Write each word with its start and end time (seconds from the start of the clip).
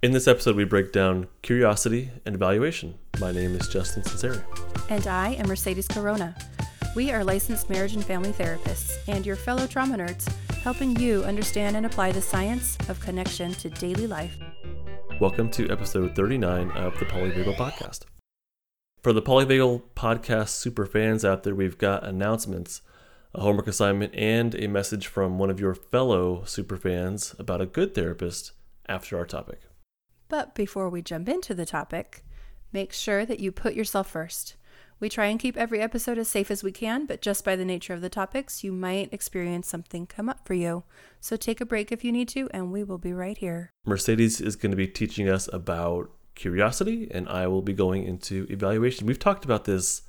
In 0.00 0.12
this 0.12 0.28
episode, 0.28 0.54
we 0.54 0.62
break 0.62 0.92
down 0.92 1.26
curiosity 1.42 2.12
and 2.24 2.36
evaluation. 2.36 2.94
My 3.18 3.32
name 3.32 3.56
is 3.56 3.66
Justin 3.66 4.04
Sunseri. 4.04 4.40
And 4.88 5.04
I 5.08 5.30
am 5.30 5.48
Mercedes 5.48 5.88
Corona. 5.88 6.36
We 6.94 7.10
are 7.10 7.24
licensed 7.24 7.68
marriage 7.68 7.96
and 7.96 8.04
family 8.04 8.30
therapists 8.30 8.96
and 9.08 9.26
your 9.26 9.34
fellow 9.34 9.66
trauma 9.66 9.96
nerds, 9.96 10.32
helping 10.62 10.96
you 11.00 11.24
understand 11.24 11.76
and 11.76 11.84
apply 11.84 12.12
the 12.12 12.22
science 12.22 12.78
of 12.88 13.00
connection 13.00 13.50
to 13.54 13.70
daily 13.70 14.06
life. 14.06 14.38
Welcome 15.20 15.50
to 15.50 15.68
episode 15.68 16.14
39 16.14 16.70
of 16.70 16.96
the 17.00 17.04
Polyvagal 17.04 17.56
Podcast. 17.56 18.02
For 19.02 19.12
the 19.12 19.20
Polyvagal 19.20 19.82
Podcast 19.96 20.50
super 20.50 20.86
fans 20.86 21.24
out 21.24 21.42
there, 21.42 21.56
we've 21.56 21.76
got 21.76 22.04
announcements, 22.04 22.82
a 23.34 23.40
homework 23.40 23.66
assignment, 23.66 24.14
and 24.14 24.54
a 24.54 24.68
message 24.68 25.08
from 25.08 25.40
one 25.40 25.50
of 25.50 25.58
your 25.58 25.74
fellow 25.74 26.44
super 26.44 26.76
fans 26.76 27.34
about 27.36 27.60
a 27.60 27.66
good 27.66 27.96
therapist 27.96 28.52
after 28.88 29.18
our 29.18 29.26
topic. 29.26 29.62
But 30.28 30.54
before 30.54 30.88
we 30.88 31.02
jump 31.02 31.28
into 31.28 31.54
the 31.54 31.66
topic, 31.66 32.24
make 32.72 32.92
sure 32.92 33.24
that 33.24 33.40
you 33.40 33.50
put 33.50 33.74
yourself 33.74 34.10
first. 34.10 34.56
We 35.00 35.08
try 35.08 35.26
and 35.26 35.38
keep 35.38 35.56
every 35.56 35.80
episode 35.80 36.18
as 36.18 36.28
safe 36.28 36.50
as 36.50 36.64
we 36.64 36.72
can, 36.72 37.06
but 37.06 37.22
just 37.22 37.44
by 37.44 37.54
the 37.54 37.64
nature 37.64 37.94
of 37.94 38.00
the 38.00 38.08
topics, 38.08 38.64
you 38.64 38.72
might 38.72 39.12
experience 39.12 39.68
something 39.68 40.06
come 40.06 40.28
up 40.28 40.44
for 40.44 40.54
you. 40.54 40.82
So 41.20 41.36
take 41.36 41.60
a 41.60 41.66
break 41.66 41.92
if 41.92 42.04
you 42.04 42.10
need 42.10 42.28
to, 42.30 42.48
and 42.52 42.72
we 42.72 42.82
will 42.82 42.98
be 42.98 43.12
right 43.12 43.38
here. 43.38 43.70
Mercedes 43.86 44.40
is 44.40 44.56
going 44.56 44.72
to 44.72 44.76
be 44.76 44.88
teaching 44.88 45.28
us 45.28 45.48
about 45.52 46.10
curiosity, 46.34 47.08
and 47.12 47.28
I 47.28 47.46
will 47.46 47.62
be 47.62 47.72
going 47.72 48.04
into 48.04 48.46
evaluation. 48.50 49.06
We've 49.06 49.18
talked 49.18 49.44
about 49.44 49.66
this 49.66 50.02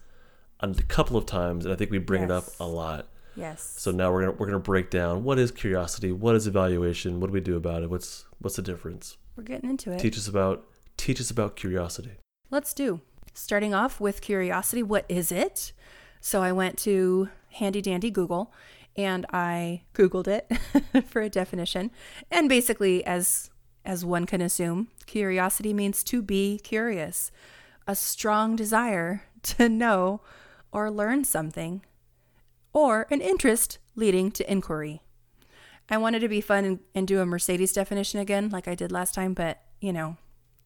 a 0.59 0.73
couple 0.73 1.17
of 1.17 1.27
times, 1.27 1.66
and 1.66 1.73
I 1.73 1.77
think 1.77 1.91
we 1.91 1.99
bring 1.99 2.23
it 2.23 2.31
up 2.31 2.45
a 2.59 2.66
lot. 2.66 3.09
Yes. 3.39 3.75
So 3.77 3.91
now 3.91 4.11
we're 4.11 4.21
gonna 4.21 4.34
we're 4.34 4.48
gonna 4.48 4.59
break 4.59 4.89
down 4.89 5.23
what 5.23 5.39
is 5.39 5.52
curiosity, 5.52 6.11
what 6.11 6.35
is 6.35 6.47
evaluation, 6.47 7.20
what 7.20 7.27
do 7.27 7.34
we 7.34 7.41
do 7.41 7.55
about 7.55 7.84
it, 7.84 7.89
what's 7.89 8.25
what's 8.39 8.55
the 8.55 8.61
difference? 8.61 9.17
We're 9.35 9.43
getting 9.43 9.70
into 9.70 9.91
it. 9.91 9.99
Teach 9.99 10.17
us 10.17 10.27
about 10.27 10.66
teach 10.97 11.20
us 11.21 11.31
about 11.31 11.55
curiosity. 11.55 12.11
Let's 12.52 12.73
do. 12.73 13.02
Starting 13.33 13.73
off 13.73 13.99
with 13.99 14.22
curiosity, 14.22 14.83
what 14.83 15.05
is 15.08 15.31
it? 15.31 15.72
So 16.19 16.41
I 16.41 16.52
went 16.52 16.77
to 16.80 17.30
handy 17.52 17.81
dandy 17.81 18.11
Google 18.11 18.53
and 18.95 19.25
I 19.31 19.83
googled 19.94 20.27
it 20.27 20.52
for 21.08 21.21
a 21.21 21.30
definition. 21.30 21.92
And 22.30 22.49
basically 22.49 23.05
as 23.05 23.49
as 23.86 24.03
one 24.03 24.25
can 24.25 24.42
assume, 24.42 24.89
curiosity 25.05 25.73
means 25.73 26.03
to 26.03 26.21
be 26.21 26.59
curious, 26.64 27.31
a 27.88 27.95
strong 27.95 28.55
desire 28.55 29.23
to 29.44 29.69
know 29.69 30.21
or 30.71 30.92
learn 30.92 31.23
something 31.23 31.81
or 32.73 33.08
an 33.09 33.22
interest 33.22 33.80
leading 33.95 34.31
to 34.31 34.52
inquiry. 34.52 35.02
I 35.89 35.98
wanted 35.98 36.20
to 36.20 36.28
be 36.28 36.42
fun 36.42 36.66
and, 36.66 36.80
and 36.94 37.08
do 37.08 37.20
a 37.20 37.26
Mercedes 37.26 37.73
definition 37.73 38.20
again 38.20 38.50
like 38.50 38.67
I 38.67 38.76
did 38.76 38.92
last 38.92 39.16
time, 39.16 39.34
but 39.34 39.59
you 39.81 39.92
know, 39.92 40.17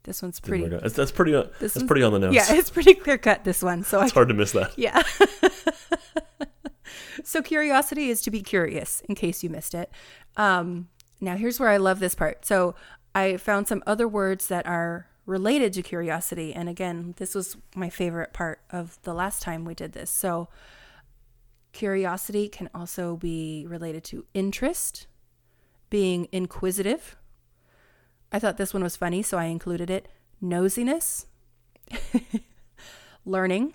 this 0.04 0.22
one's 0.22 0.40
pretty. 0.42 0.68
That's, 0.68 0.95
that's 0.95 1.12
pretty 1.12 1.34
on- 1.34 1.50
This 1.60 1.76
that's 1.76 1.86
pretty 1.86 2.04
on 2.04 2.12
the 2.12 2.20
nose. 2.20 2.34
yeah, 2.34 2.54
it's 2.54 2.70
pretty 2.70 2.94
clear 2.94 3.18
cut 3.18 3.45
this 3.45 3.64
one. 3.64 3.84
So 3.84 4.00
I 4.00 4.04
it's 4.06 4.14
hard 4.14 4.28
to 4.28 4.34
miss 4.34 4.52
that. 4.52 4.78
yeah. 4.78 5.02
so 7.23 7.42
curiosity 7.42 8.10
is 8.10 8.22
to 8.23 8.32
be 8.32 8.42
curious, 8.42 9.02
in 9.08 9.16
case 9.16 9.44
you 9.44 9.50
missed 9.50 9.73
it. 9.73 9.90
Um, 10.36 10.90
now 11.22 11.38
here's 11.38 11.60
where 11.60 11.70
I 11.70 11.78
love 11.78 12.00
this 12.00 12.16
part. 12.16 12.45
So 12.45 12.76
I 13.16 13.38
found 13.38 13.67
some 13.67 13.84
other 13.88 14.08
words 14.08 14.48
that 14.48 14.66
are 14.67 15.08
related 15.26 15.72
to 15.73 15.82
curiosity, 15.82 16.54
and 16.54 16.67
again, 16.67 17.14
this 17.17 17.34
was 17.34 17.56
my 17.76 17.90
favorite 17.90 18.34
part 18.34 18.60
of 18.72 19.00
the 19.04 19.14
last 19.14 19.42
time 19.42 19.64
we 19.64 19.73
did 19.73 19.94
this. 19.94 20.10
So 20.10 20.50
curiosity 21.74 22.48
can 22.48 22.70
also 22.74 23.18
be 23.18 23.66
related 23.68 24.04
to 24.06 24.26
interest, 24.34 25.08
being 25.90 26.28
inquisitive. 26.32 27.18
I 28.32 28.40
thought 28.40 28.58
this 28.58 28.74
one 28.74 28.84
was 28.84 28.96
funny, 28.96 29.22
so 29.22 29.38
I 29.38 29.46
included 29.46 29.90
it. 29.90 30.08
Nosiness, 30.42 31.26
learning, 33.26 33.74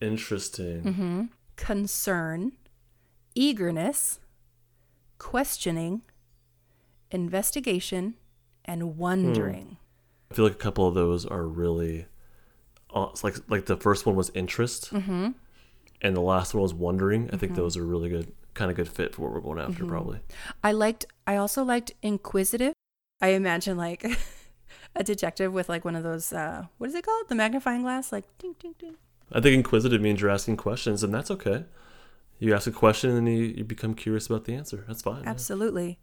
Interesting. 0.00 0.82
Mm-hmm. 0.82 1.22
concern, 1.56 2.52
eagerness, 3.34 4.18
questioning, 5.18 6.02
investigation, 7.10 8.14
and 8.64 8.96
wondering. 8.96 9.76
I 10.30 10.34
feel 10.34 10.44
like 10.46 10.54
a 10.54 10.56
couple 10.58 10.88
of 10.88 10.94
those 10.94 11.24
are 11.24 11.46
really 11.46 12.06
uh, 12.92 13.08
like 13.22 13.36
like 13.48 13.66
the 13.66 13.76
first 13.76 14.04
one 14.06 14.16
was 14.16 14.30
interest, 14.34 14.90
Mm-hmm. 14.92 15.30
And 16.02 16.16
the 16.16 16.20
last 16.20 16.54
one 16.54 16.62
was 16.62 16.74
wondering. 16.74 17.30
I 17.32 17.36
think 17.36 17.54
those 17.54 17.76
are 17.76 17.84
really 17.84 18.08
good, 18.08 18.32
kind 18.54 18.70
of 18.70 18.76
good 18.76 18.88
fit 18.88 19.14
for 19.14 19.22
what 19.22 19.32
we're 19.32 19.40
going 19.40 19.58
after, 19.58 19.72
Mm-hmm. 19.82 19.88
probably. 19.88 20.20
I 20.62 20.72
liked. 20.72 21.06
I 21.26 21.36
also 21.36 21.62
liked 21.64 21.92
inquisitive. 22.02 22.72
I 23.20 23.28
imagine 23.28 23.76
like 23.76 24.04
a 24.96 25.02
detective 25.04 25.52
with 25.52 25.68
like 25.68 25.84
one 25.84 25.96
of 25.96 26.02
those. 26.02 26.32
Uh, 26.32 26.66
what 26.78 26.88
is 26.90 26.94
it 26.94 27.04
called? 27.06 27.28
The 27.28 27.34
magnifying 27.34 27.82
glass. 27.82 28.12
Like 28.12 28.24
ding 28.38 28.54
ding 28.58 28.74
ding. 28.78 28.96
I 29.32 29.40
think 29.40 29.54
inquisitive 29.54 30.00
means 30.02 30.20
you're 30.20 30.30
asking 30.30 30.56
questions, 30.58 31.02
and 31.02 31.12
that's 31.14 31.30
okay. 31.30 31.64
You 32.38 32.54
ask 32.54 32.66
a 32.66 32.72
question 32.72 33.10
and 33.16 33.26
you, 33.28 33.44
you 33.44 33.64
become 33.64 33.94
curious 33.94 34.26
about 34.26 34.44
the 34.44 34.54
answer. 34.54 34.84
That's 34.86 35.02
fine. 35.02 35.22
yeah. 35.22 35.30
Absolutely. 35.30 35.98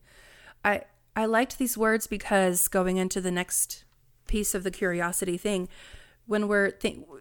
I 0.65 0.83
I 1.15 1.25
liked 1.25 1.57
these 1.59 1.77
words 1.77 2.07
because 2.07 2.67
going 2.67 2.97
into 2.97 3.19
the 3.21 3.31
next 3.31 3.83
piece 4.27 4.55
of 4.55 4.63
the 4.63 4.71
curiosity 4.71 5.37
thing, 5.37 5.67
when 6.25 6.47
we're 6.47 6.73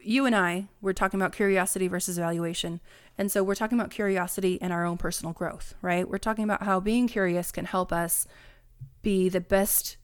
you 0.02 0.26
and 0.26 0.34
I 0.34 0.68
we're 0.80 0.92
talking 0.92 1.20
about 1.20 1.32
curiosity 1.32 1.88
versus 1.88 2.18
evaluation, 2.18 2.80
and 3.18 3.30
so 3.30 3.42
we're 3.42 3.54
talking 3.54 3.78
about 3.78 3.90
curiosity 3.90 4.60
and 4.60 4.72
our 4.72 4.84
own 4.84 4.96
personal 4.96 5.32
growth, 5.32 5.74
right? 5.82 6.08
We're 6.08 6.18
talking 6.18 6.44
about 6.44 6.62
how 6.62 6.80
being 6.80 7.08
curious 7.08 7.52
can 7.52 7.64
help 7.64 7.92
us 7.92 8.26
be 9.02 9.28
the 9.28 9.40
best 9.40 9.96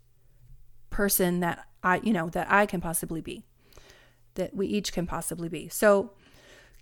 person 0.90 1.40
that 1.40 1.66
I 1.82 2.00
you 2.02 2.12
know 2.12 2.28
that 2.30 2.50
I 2.50 2.66
can 2.66 2.80
possibly 2.80 3.20
be, 3.20 3.44
that 4.34 4.54
we 4.54 4.66
each 4.66 4.92
can 4.92 5.06
possibly 5.06 5.48
be. 5.48 5.68
So. 5.68 6.12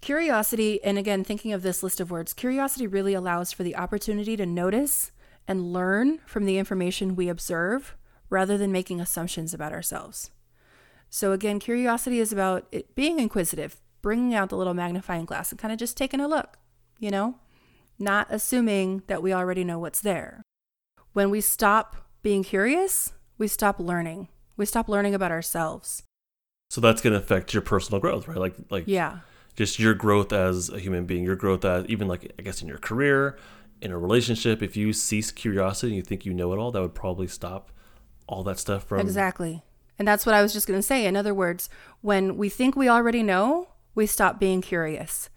Curiosity, 0.00 0.84
and 0.84 0.98
again, 0.98 1.24
thinking 1.24 1.54
of 1.54 1.62
this 1.62 1.82
list 1.82 1.98
of 1.98 2.10
words, 2.10 2.34
curiosity 2.34 2.86
really 2.86 3.14
allows 3.14 3.52
for 3.52 3.62
the 3.62 3.74
opportunity 3.74 4.36
to 4.36 4.44
notice 4.44 5.12
and 5.48 5.72
learn 5.72 6.18
from 6.26 6.44
the 6.44 6.58
information 6.58 7.16
we 7.16 7.30
observe 7.30 7.96
rather 8.28 8.58
than 8.58 8.70
making 8.70 9.00
assumptions 9.00 9.54
about 9.54 9.72
ourselves. 9.72 10.30
So, 11.14 11.30
again, 11.30 11.60
curiosity 11.60 12.18
is 12.18 12.32
about 12.32 12.66
it 12.72 12.96
being 12.96 13.20
inquisitive, 13.20 13.76
bringing 14.02 14.34
out 14.34 14.48
the 14.48 14.56
little 14.56 14.74
magnifying 14.74 15.26
glass 15.26 15.52
and 15.52 15.60
kind 15.60 15.70
of 15.70 15.78
just 15.78 15.96
taking 15.96 16.18
a 16.18 16.26
look, 16.26 16.58
you 16.98 17.08
know, 17.08 17.36
not 18.00 18.26
assuming 18.30 19.04
that 19.06 19.22
we 19.22 19.32
already 19.32 19.62
know 19.62 19.78
what's 19.78 20.00
there. 20.00 20.42
When 21.12 21.30
we 21.30 21.40
stop 21.40 22.08
being 22.22 22.42
curious, 22.42 23.12
we 23.38 23.46
stop 23.46 23.78
learning. 23.78 24.26
We 24.56 24.66
stop 24.66 24.88
learning 24.88 25.14
about 25.14 25.30
ourselves. 25.30 26.02
So 26.70 26.80
that's 26.80 27.00
going 27.00 27.12
to 27.12 27.20
affect 27.20 27.54
your 27.54 27.62
personal 27.62 28.00
growth, 28.00 28.26
right? 28.26 28.38
Like 28.38 28.56
like 28.68 28.84
Yeah. 28.88 29.20
just 29.54 29.78
your 29.78 29.94
growth 29.94 30.32
as 30.32 30.68
a 30.68 30.80
human 30.80 31.06
being, 31.06 31.22
your 31.22 31.36
growth 31.36 31.64
as 31.64 31.86
even 31.86 32.08
like 32.08 32.32
I 32.40 32.42
guess 32.42 32.60
in 32.60 32.66
your 32.66 32.78
career, 32.78 33.38
in 33.80 33.92
a 33.92 33.98
relationship. 33.98 34.64
If 34.64 34.76
you 34.76 34.92
cease 34.92 35.30
curiosity 35.30 35.92
and 35.92 35.96
you 35.96 36.02
think 36.02 36.26
you 36.26 36.34
know 36.34 36.52
it 36.52 36.58
all, 36.58 36.72
that 36.72 36.82
would 36.82 36.96
probably 36.96 37.28
stop 37.28 37.70
all 38.26 38.42
that 38.42 38.58
stuff 38.58 38.88
from 38.88 38.98
Exactly. 38.98 39.62
And 39.98 40.06
that's 40.08 40.26
what 40.26 40.34
I 40.34 40.42
was 40.42 40.52
just 40.52 40.66
going 40.66 40.78
to 40.78 40.82
say. 40.82 41.06
In 41.06 41.16
other 41.16 41.34
words, 41.34 41.68
when 42.00 42.36
we 42.36 42.48
think 42.48 42.74
we 42.74 42.88
already 42.88 43.22
know, 43.22 43.68
we 43.94 44.06
stop 44.06 44.40
being 44.40 44.60
curious. 44.60 45.30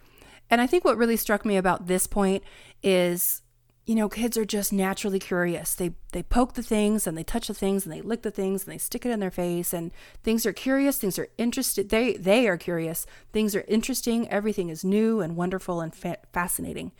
And 0.50 0.62
I 0.62 0.68
think 0.68 0.84
what 0.84 0.98
really 0.98 1.18
struck 1.18 1.46
me 1.46 1.58
about 1.58 1.88
this 1.88 2.08
point 2.08 2.44
is, 2.82 3.42
you 3.86 3.96
know, 3.96 4.10
kids 4.10 4.38
are 4.38 4.46
just 4.46 4.74
naturally 4.74 5.20
curious. 5.20 5.76
They 5.76 5.92
they 6.12 6.24
poke 6.24 6.54
the 6.54 6.64
things 6.64 7.06
and 7.06 7.18
they 7.18 7.24
touch 7.24 7.48
the 7.48 7.54
things 7.54 7.86
and 7.86 7.94
they 7.94 8.02
lick 8.02 8.22
the 8.22 8.32
things 8.32 8.64
and 8.64 8.74
they 8.74 8.78
stick 8.78 9.06
it 9.06 9.12
in 9.12 9.20
their 9.20 9.32
face 9.32 9.74
and 9.74 9.92
things 10.24 10.46
are 10.46 10.54
curious, 10.54 10.98
things 10.98 11.20
are 11.20 11.30
interested. 11.38 11.90
They 11.90 12.14
they 12.14 12.48
are 12.48 12.58
curious. 12.58 13.06
Things 13.32 13.56
are 13.56 13.66
interesting, 13.68 14.28
everything 14.30 14.70
is 14.70 14.84
new 14.84 15.22
and 15.22 15.36
wonderful 15.36 15.82
and 15.82 15.94
fa- 15.94 16.18
fascinating. 16.34 16.92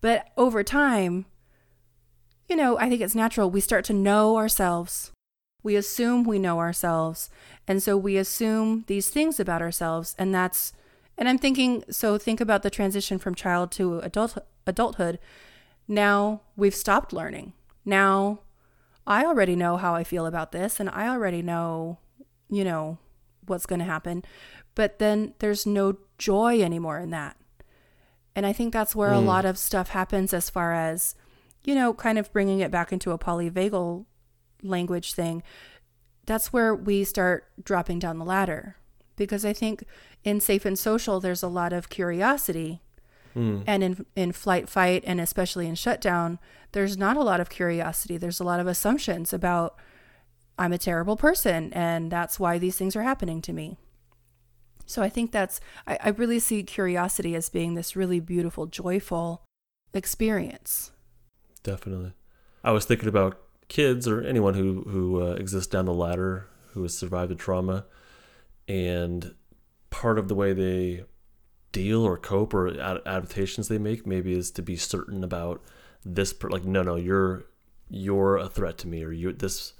But 0.00 0.28
over 0.36 0.62
time, 0.62 1.26
you 2.48 2.56
know, 2.56 2.78
I 2.78 2.88
think 2.88 3.00
it's 3.00 3.14
natural 3.14 3.50
we 3.50 3.60
start 3.60 3.84
to 3.86 3.92
know 3.94 4.36
ourselves 4.36 5.12
we 5.66 5.74
assume 5.74 6.22
we 6.22 6.38
know 6.38 6.60
ourselves 6.60 7.28
and 7.66 7.82
so 7.82 7.96
we 7.96 8.16
assume 8.16 8.84
these 8.86 9.08
things 9.08 9.40
about 9.40 9.60
ourselves 9.60 10.14
and 10.16 10.32
that's 10.32 10.72
and 11.18 11.28
i'm 11.28 11.38
thinking 11.38 11.82
so 11.90 12.16
think 12.16 12.40
about 12.40 12.62
the 12.62 12.70
transition 12.70 13.18
from 13.18 13.34
child 13.34 13.72
to 13.72 13.98
adult 13.98 14.38
adulthood. 14.64 15.18
Now 15.88 16.42
we've 16.56 16.74
stopped 16.74 17.12
learning. 17.12 17.52
Now 17.84 18.38
i 19.08 19.24
already 19.24 19.56
know 19.56 19.76
how 19.76 19.92
i 19.96 20.04
feel 20.04 20.24
about 20.24 20.52
this 20.52 20.78
and 20.78 20.88
i 20.90 21.08
already 21.08 21.42
know 21.42 21.98
you 22.48 22.62
know 22.62 22.98
what's 23.44 23.66
going 23.66 23.80
to 23.80 23.84
happen 23.84 24.24
but 24.76 25.00
then 25.00 25.34
there's 25.40 25.66
no 25.66 25.96
joy 26.16 26.60
anymore 26.62 27.00
in 27.00 27.10
that. 27.10 27.36
And 28.36 28.46
i 28.46 28.52
think 28.52 28.72
that's 28.72 28.94
where 28.94 29.10
a 29.10 29.14
mm. 29.14 29.26
lot 29.26 29.44
of 29.44 29.58
stuff 29.58 29.88
happens 29.88 30.32
as 30.32 30.48
far 30.48 30.74
as 30.74 31.16
you 31.64 31.74
know 31.74 31.92
kind 31.92 32.20
of 32.20 32.32
bringing 32.32 32.60
it 32.60 32.70
back 32.70 32.92
into 32.92 33.10
a 33.10 33.18
polyvagal 33.18 34.04
language 34.62 35.12
thing, 35.12 35.42
that's 36.26 36.52
where 36.52 36.74
we 36.74 37.04
start 37.04 37.46
dropping 37.62 37.98
down 37.98 38.18
the 38.18 38.24
ladder. 38.24 38.76
Because 39.16 39.44
I 39.44 39.52
think 39.52 39.84
in 40.24 40.40
safe 40.40 40.64
and 40.64 40.78
social, 40.78 41.20
there's 41.20 41.42
a 41.42 41.48
lot 41.48 41.72
of 41.72 41.88
curiosity. 41.88 42.82
Hmm. 43.32 43.60
And 43.66 43.82
in, 43.82 44.06
in 44.14 44.32
flight, 44.32 44.68
fight, 44.68 45.04
and 45.06 45.20
especially 45.20 45.66
in 45.66 45.74
shutdown, 45.74 46.38
there's 46.72 46.96
not 46.96 47.16
a 47.16 47.22
lot 47.22 47.40
of 47.40 47.48
curiosity. 47.48 48.16
There's 48.16 48.40
a 48.40 48.44
lot 48.44 48.60
of 48.60 48.66
assumptions 48.66 49.32
about 49.32 49.76
I'm 50.58 50.72
a 50.72 50.78
terrible 50.78 51.16
person 51.16 51.72
and 51.72 52.10
that's 52.10 52.40
why 52.40 52.58
these 52.58 52.76
things 52.76 52.96
are 52.96 53.02
happening 53.02 53.42
to 53.42 53.52
me. 53.52 53.76
So 54.86 55.02
I 55.02 55.08
think 55.08 55.32
that's, 55.32 55.60
I, 55.86 55.98
I 56.02 56.08
really 56.10 56.38
see 56.38 56.62
curiosity 56.62 57.34
as 57.34 57.48
being 57.48 57.74
this 57.74 57.96
really 57.96 58.20
beautiful, 58.20 58.66
joyful 58.66 59.42
experience. 59.92 60.92
Definitely. 61.62 62.12
I 62.62 62.70
was 62.70 62.84
thinking 62.84 63.08
about 63.08 63.38
kids 63.68 64.06
or 64.06 64.22
anyone 64.22 64.54
who, 64.54 64.82
who 64.88 65.22
uh, 65.22 65.34
exists 65.34 65.70
down 65.70 65.84
the 65.84 65.94
ladder 65.94 66.48
who 66.72 66.82
has 66.82 66.96
survived 66.96 67.32
a 67.32 67.34
trauma. 67.34 67.86
And 68.68 69.34
part 69.90 70.18
of 70.18 70.28
the 70.28 70.34
way 70.34 70.52
they 70.52 71.04
deal 71.72 72.02
or 72.04 72.16
cope 72.16 72.54
or 72.54 72.68
ad- 72.68 73.02
adaptations 73.06 73.68
they 73.68 73.78
make 73.78 74.06
maybe 74.06 74.32
is 74.32 74.50
to 74.50 74.62
be 74.62 74.76
certain 74.76 75.22
about 75.22 75.62
this 76.04 76.32
per- 76.32 76.48
like 76.48 76.64
no 76.64 76.82
no 76.82 76.96
you're 76.96 77.44
you're 77.90 78.36
a 78.38 78.48
threat 78.48 78.78
to 78.78 78.86
me 78.86 79.02
or 79.02 79.12
you 79.12 79.32
this 79.32 79.74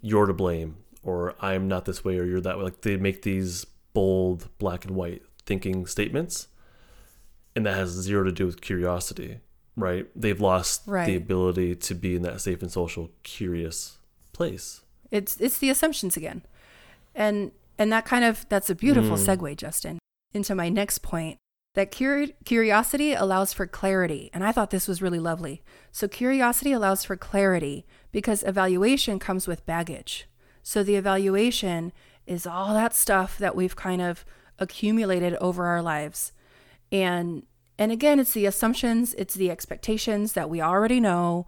you're 0.00 0.26
to 0.26 0.32
blame 0.32 0.76
or 1.02 1.36
I'm 1.40 1.68
not 1.68 1.84
this 1.84 2.04
way 2.04 2.18
or 2.18 2.24
you're 2.24 2.40
that 2.40 2.58
way 2.58 2.64
like 2.64 2.80
they 2.80 2.96
make 2.96 3.22
these 3.22 3.64
bold 3.92 4.48
black 4.58 4.84
and 4.84 4.96
white 4.96 5.22
thinking 5.46 5.86
statements 5.86 6.48
and 7.54 7.64
that 7.66 7.76
has 7.76 7.90
zero 7.90 8.24
to 8.24 8.32
do 8.32 8.46
with 8.46 8.60
curiosity 8.60 9.38
right 9.82 10.06
they've 10.14 10.40
lost 10.40 10.82
Right. 10.86 11.06
the 11.06 11.16
ability 11.16 11.74
to 11.76 11.94
be 11.94 12.16
in 12.16 12.22
that 12.22 12.40
safe 12.40 12.62
and 12.62 12.70
social 12.70 13.10
curious 13.22 13.98
place 14.32 14.82
It's 15.10 15.36
it's 15.40 15.58
the 15.58 15.70
assumptions 15.70 16.16
again. 16.16 16.42
And 17.14 17.52
and 17.78 17.90
that 17.92 18.04
kind 18.04 18.24
of 18.24 18.46
that's 18.48 18.70
a 18.70 18.74
beautiful 18.74 19.16
mm. 19.16 19.26
segue, 19.26 19.56
Justin, 19.56 19.98
into 20.32 20.54
my 20.54 20.68
next 20.68 20.98
point. 20.98 21.38
That 21.74 21.92
curi- 21.92 22.34
curiosity 22.44 23.12
allows 23.12 23.52
for 23.52 23.66
clarity, 23.66 24.28
and 24.34 24.44
I 24.44 24.52
thought 24.52 24.70
this 24.70 24.88
was 24.88 25.00
really 25.02 25.20
lovely. 25.20 25.62
So 25.92 26.08
curiosity 26.08 26.72
allows 26.72 27.04
for 27.04 27.16
clarity 27.16 27.86
because 28.12 28.42
evaluation 28.42 29.18
comes 29.18 29.46
with 29.46 29.66
baggage. 29.66 30.26
So 30.62 30.82
the 30.82 30.96
evaluation 30.96 31.92
is 32.26 32.46
all 32.46 32.74
that 32.74 32.94
stuff 32.94 33.38
that 33.38 33.56
we've 33.56 33.76
kind 33.76 34.02
of 34.02 34.24
accumulated 34.58 35.34
over 35.36 35.66
our 35.66 35.80
lives. 35.80 36.32
And 36.92 37.44
and 37.80 37.90
again, 37.90 38.20
it's 38.20 38.34
the 38.34 38.44
assumptions, 38.44 39.14
it's 39.14 39.32
the 39.32 39.50
expectations 39.50 40.34
that 40.34 40.50
we 40.50 40.60
already 40.60 41.00
know 41.00 41.46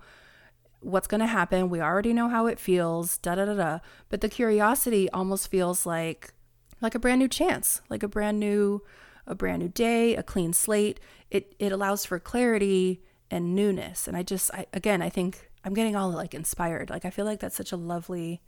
what's 0.81 1.07
going 1.07 1.21
to 1.21 1.27
happen. 1.27 1.69
We 1.69 1.79
already 1.83 2.15
know 2.15 2.31
how 2.31 2.47
it 2.47 2.59
feels, 2.59 3.19
da 3.19 3.35
da 3.35 3.45
da 3.45 3.55
da. 3.55 3.79
But 4.09 4.23
the 4.23 4.31
curiosity 4.31 5.11
almost 5.11 5.49
feels 5.49 5.85
like 5.85 6.33
like 6.81 6.95
a 6.95 6.99
brand 6.99 7.19
new 7.19 7.29
chance, 7.29 7.83
like 7.91 8.03
a 8.03 8.09
brand 8.09 8.41
new 8.41 8.83
a 9.27 9.35
brand 9.35 9.61
new 9.61 9.69
day, 9.69 10.17
a 10.17 10.23
clean 10.23 10.55
slate. 10.55 11.01
It 11.31 11.55
it 11.59 11.71
allows 11.71 12.07
for 12.07 12.19
clarity 12.19 13.03
and 13.31 13.55
newness. 13.55 14.09
And 14.09 14.17
I 14.17 14.23
just 14.23 14.51
I, 14.55 14.65
again, 14.73 15.03
I 15.03 15.11
think 15.11 15.51
I'm 15.67 15.75
getting 15.75 15.97
all 15.97 16.09
like 16.09 16.33
inspired. 16.33 16.89
Like 16.89 17.05
I 17.05 17.11
feel 17.11 17.27
like 17.27 17.41
that's 17.41 17.57
such 17.57 17.73
a 17.73 17.77
lovely 17.77 18.41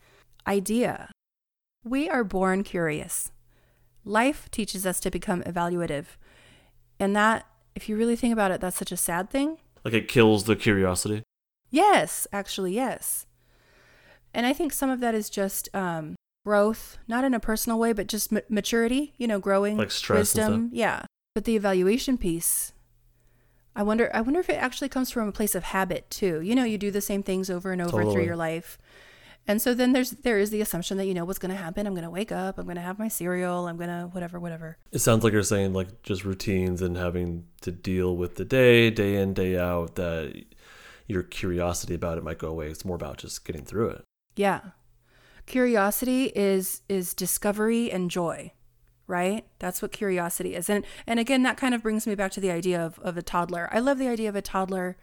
idea. 0.46 1.10
We 1.84 2.08
are 2.08 2.24
born 2.24 2.64
curious. 2.64 3.30
Life 4.06 4.50
teaches 4.50 4.86
us 4.86 5.00
to 5.00 5.10
become 5.10 5.42
evaluative. 5.42 6.06
And 6.98 7.14
that 7.14 7.46
if 7.74 7.88
you 7.88 7.96
really 7.96 8.16
think 8.16 8.32
about 8.32 8.50
it, 8.50 8.60
that's 8.60 8.76
such 8.76 8.92
a 8.92 8.96
sad 8.96 9.30
thing. 9.30 9.58
like 9.84 9.94
it 9.94 10.08
kills 10.08 10.44
the 10.44 10.56
curiosity 10.56 11.22
Yes, 11.70 12.28
actually, 12.32 12.72
yes. 12.72 13.26
And 14.32 14.46
I 14.46 14.52
think 14.52 14.72
some 14.72 14.90
of 14.90 15.00
that 15.00 15.12
is 15.12 15.28
just 15.28 15.68
um, 15.74 16.14
growth, 16.46 16.98
not 17.08 17.24
in 17.24 17.34
a 17.34 17.40
personal 17.40 17.80
way, 17.80 17.92
but 17.92 18.06
just 18.06 18.30
ma- 18.30 18.40
maturity, 18.48 19.12
you 19.18 19.26
know, 19.26 19.40
growing, 19.40 19.76
Like 19.76 19.90
stress 19.90 20.36
wisdom. 20.36 20.70
Yeah. 20.72 21.06
But 21.34 21.44
the 21.46 21.56
evaluation 21.56 22.16
piece, 22.16 22.72
I 23.74 23.82
wonder, 23.82 24.08
I 24.14 24.20
wonder 24.20 24.38
if 24.38 24.48
it 24.48 24.54
actually 24.62 24.88
comes 24.88 25.10
from 25.10 25.26
a 25.26 25.32
place 25.32 25.56
of 25.56 25.64
habit 25.64 26.08
too. 26.10 26.40
You 26.40 26.54
know, 26.54 26.62
you 26.62 26.78
do 26.78 26.92
the 26.92 27.00
same 27.00 27.24
things 27.24 27.50
over 27.50 27.72
and 27.72 27.82
over 27.82 28.02
through 28.04 28.24
your 28.24 28.36
life. 28.36 28.78
And 29.46 29.60
so 29.60 29.74
then 29.74 29.92
there's 29.92 30.10
there 30.10 30.38
is 30.38 30.50
the 30.50 30.60
assumption 30.60 30.96
that 30.96 31.06
you 31.06 31.14
know 31.14 31.24
what's 31.24 31.38
going 31.38 31.54
to 31.54 31.62
happen. 31.62 31.86
I'm 31.86 31.94
going 31.94 32.04
to 32.04 32.10
wake 32.10 32.32
up. 32.32 32.58
I'm 32.58 32.64
going 32.64 32.76
to 32.76 32.82
have 32.82 32.98
my 32.98 33.08
cereal. 33.08 33.68
I'm 33.68 33.76
going 33.76 33.90
to 33.90 34.08
whatever, 34.12 34.40
whatever. 34.40 34.78
It 34.90 35.00
sounds 35.00 35.22
like 35.22 35.32
you're 35.32 35.42
saying 35.42 35.74
like 35.74 36.02
just 36.02 36.24
routines 36.24 36.80
and 36.80 36.96
having 36.96 37.44
to 37.60 37.70
deal 37.70 38.16
with 38.16 38.36
the 38.36 38.44
day, 38.44 38.90
day 38.90 39.16
in, 39.16 39.34
day 39.34 39.58
out, 39.58 39.96
that 39.96 40.44
your 41.06 41.22
curiosity 41.22 41.94
about 41.94 42.16
it 42.16 42.24
might 42.24 42.38
go 42.38 42.48
away. 42.48 42.68
It's 42.68 42.84
more 42.84 42.96
about 42.96 43.18
just 43.18 43.44
getting 43.44 43.64
through 43.64 43.90
it. 43.90 44.04
Yeah. 44.36 44.60
Curiosity 45.46 46.32
is 46.34 46.80
is 46.88 47.12
discovery 47.12 47.92
and 47.92 48.10
joy, 48.10 48.52
right? 49.06 49.44
That's 49.58 49.82
what 49.82 49.92
curiosity 49.92 50.54
is. 50.54 50.70
And 50.70 50.86
and 51.06 51.20
again 51.20 51.42
that 51.42 51.58
kind 51.58 51.74
of 51.74 51.82
brings 51.82 52.06
me 52.06 52.14
back 52.14 52.32
to 52.32 52.40
the 52.40 52.50
idea 52.50 52.80
of, 52.80 52.98
of 53.00 53.18
a 53.18 53.22
toddler. 53.22 53.68
I 53.70 53.80
love 53.80 53.98
the 53.98 54.08
idea 54.08 54.30
of 54.30 54.36
a 54.36 54.42
toddler 54.42 54.96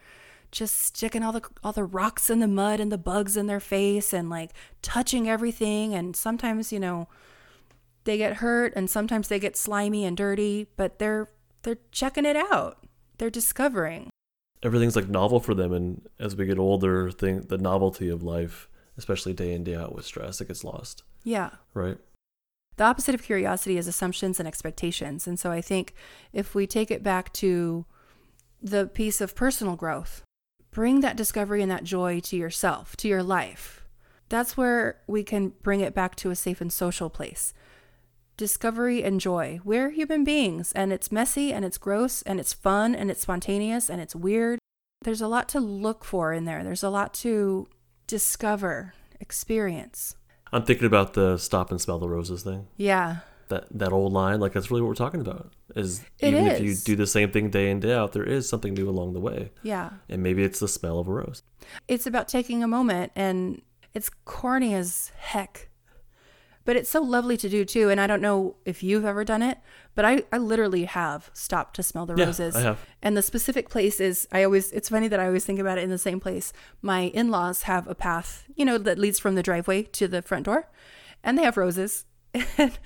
just 0.52 0.76
sticking 0.80 1.22
all 1.22 1.32
the 1.32 1.42
all 1.64 1.72
the 1.72 1.82
rocks 1.84 2.30
in 2.30 2.38
the 2.40 2.46
mud 2.46 2.78
and 2.78 2.92
the 2.92 2.98
bugs 2.98 3.36
in 3.36 3.46
their 3.46 3.58
face 3.60 4.12
and 4.12 4.28
like 4.30 4.50
touching 4.82 5.28
everything 5.28 5.94
and 5.94 6.14
sometimes, 6.14 6.72
you 6.72 6.78
know, 6.78 7.08
they 8.04 8.16
get 8.18 8.34
hurt 8.36 8.72
and 8.76 8.88
sometimes 8.90 9.28
they 9.28 9.38
get 9.38 9.56
slimy 9.56 10.04
and 10.04 10.16
dirty, 10.16 10.66
but 10.76 10.98
they're 10.98 11.28
they're 11.62 11.78
checking 11.90 12.24
it 12.26 12.36
out. 12.36 12.78
They're 13.18 13.30
discovering. 13.30 14.10
Everything's 14.62 14.94
like 14.94 15.08
novel 15.08 15.40
for 15.40 15.54
them, 15.54 15.72
and 15.72 16.06
as 16.20 16.36
we 16.36 16.46
get 16.46 16.58
older, 16.58 17.10
think 17.10 17.48
the 17.48 17.58
novelty 17.58 18.08
of 18.08 18.22
life, 18.22 18.68
especially 18.96 19.32
day 19.32 19.52
in 19.52 19.64
day 19.64 19.74
out 19.74 19.94
with 19.94 20.04
stress, 20.04 20.40
it 20.40 20.48
gets 20.48 20.62
lost, 20.62 21.02
Yeah. 21.24 21.50
right? 21.74 21.98
The 22.76 22.84
opposite 22.84 23.14
of 23.14 23.22
curiosity 23.22 23.76
is 23.76 23.86
assumptions 23.88 24.38
and 24.38 24.46
expectations. 24.48 25.26
And 25.26 25.38
so 25.38 25.50
I 25.50 25.60
think 25.60 25.94
if 26.32 26.54
we 26.54 26.66
take 26.66 26.90
it 26.90 27.02
back 27.02 27.32
to 27.34 27.84
the 28.62 28.86
piece 28.86 29.20
of 29.20 29.34
personal 29.34 29.74
growth, 29.76 30.22
bring 30.72 31.00
that 31.00 31.16
discovery 31.16 31.62
and 31.62 31.70
that 31.70 31.84
joy 31.84 32.18
to 32.20 32.36
yourself, 32.36 32.96
to 32.96 33.06
your 33.06 33.22
life. 33.22 33.84
That's 34.28 34.56
where 34.56 34.98
we 35.06 35.22
can 35.22 35.50
bring 35.62 35.80
it 35.80 35.94
back 35.94 36.16
to 36.16 36.30
a 36.30 36.34
safe 36.34 36.60
and 36.60 36.72
social 36.72 37.10
place. 37.10 37.52
Discovery 38.38 39.04
and 39.04 39.20
joy. 39.20 39.60
We're 39.62 39.90
human 39.90 40.24
beings 40.24 40.72
and 40.72 40.92
it's 40.92 41.12
messy 41.12 41.52
and 41.52 41.64
it's 41.64 41.78
gross 41.78 42.22
and 42.22 42.40
it's 42.40 42.54
fun 42.54 42.94
and 42.94 43.10
it's 43.10 43.20
spontaneous 43.20 43.90
and 43.90 44.00
it's 44.00 44.16
weird. 44.16 44.58
There's 45.02 45.20
a 45.20 45.28
lot 45.28 45.48
to 45.50 45.60
look 45.60 46.04
for 46.04 46.32
in 46.32 46.46
there. 46.46 46.64
There's 46.64 46.82
a 46.82 46.90
lot 46.90 47.12
to 47.14 47.68
discover, 48.06 48.94
experience. 49.20 50.16
I'm 50.50 50.64
thinking 50.64 50.86
about 50.86 51.12
the 51.12 51.36
stop 51.36 51.70
and 51.70 51.80
smell 51.80 51.98
the 51.98 52.08
roses 52.08 52.42
thing. 52.42 52.66
Yeah. 52.76 53.18
That 53.52 53.64
that 53.78 53.92
old 53.92 54.12
line, 54.12 54.38
like 54.40 54.52
that's 54.54 54.70
really 54.70 54.82
what 54.82 54.88
we're 54.88 55.04
talking 55.06 55.20
about. 55.20 55.52
Is 55.76 56.00
It 56.18 56.28
even 56.28 56.46
if 56.46 56.60
you 56.60 56.74
do 56.74 56.96
the 56.96 57.06
same 57.06 57.30
thing 57.30 57.50
day 57.50 57.70
in 57.70 57.80
day 57.80 57.92
out, 57.94 58.12
there 58.12 58.24
is 58.36 58.48
something 58.48 58.72
new 58.74 58.88
along 58.88 59.12
the 59.12 59.20
way, 59.20 59.50
Yeah. 59.62 59.90
and 60.08 60.22
maybe 60.22 60.42
it's 60.42 60.60
the 60.60 60.68
smell 60.68 60.98
of 60.98 61.06
a 61.08 61.12
rose. 61.12 61.42
it's 61.88 62.06
about 62.06 62.26
taking 62.28 62.62
a 62.62 62.68
moment 62.78 63.12
and 63.14 63.60
it's 63.94 64.10
corny 64.24 64.74
as 64.74 65.12
heck 65.30 65.68
but 66.64 66.76
it's 66.76 66.88
so 66.90 67.00
lovely 67.02 67.36
to 67.36 67.48
do 67.48 67.64
too 67.64 67.88
and 67.90 68.00
i 68.00 68.06
don't 68.06 68.20
know 68.28 68.56
if 68.64 68.82
you've 68.82 69.04
ever 69.12 69.24
done 69.24 69.42
it 69.42 69.58
but 69.96 70.04
i, 70.04 70.22
I 70.32 70.38
literally 70.38 70.84
have 70.84 71.30
stopped 71.34 71.74
to 71.76 71.82
smell 71.82 72.06
the 72.06 72.14
Yeah, 72.16 72.26
roses 72.26 72.54
I 72.56 72.60
have. 72.62 72.78
and 73.02 73.16
the 73.16 73.22
specific 73.32 73.68
place 73.68 74.00
is 74.00 74.26
i 74.32 74.42
always 74.44 74.72
it's 74.72 74.88
funny 74.88 75.08
that 75.08 75.20
i 75.20 75.26
always 75.26 75.44
think 75.44 75.58
about 75.60 75.78
it 75.78 75.84
in 75.84 75.90
the 75.90 75.98
same 76.08 76.20
place 76.20 76.52
my 76.80 77.02
in-laws 77.20 77.62
have 77.64 77.86
a 77.88 77.94
path 77.94 78.44
you 78.56 78.64
know 78.64 78.78
that 78.78 78.98
leads 78.98 79.18
from 79.18 79.34
the 79.34 79.42
driveway 79.42 79.82
to 79.98 80.06
the 80.08 80.22
front 80.22 80.44
door 80.46 80.68
and 81.24 81.36
they 81.36 81.42
have 81.42 81.56
roses 81.56 82.04
and 82.58 82.78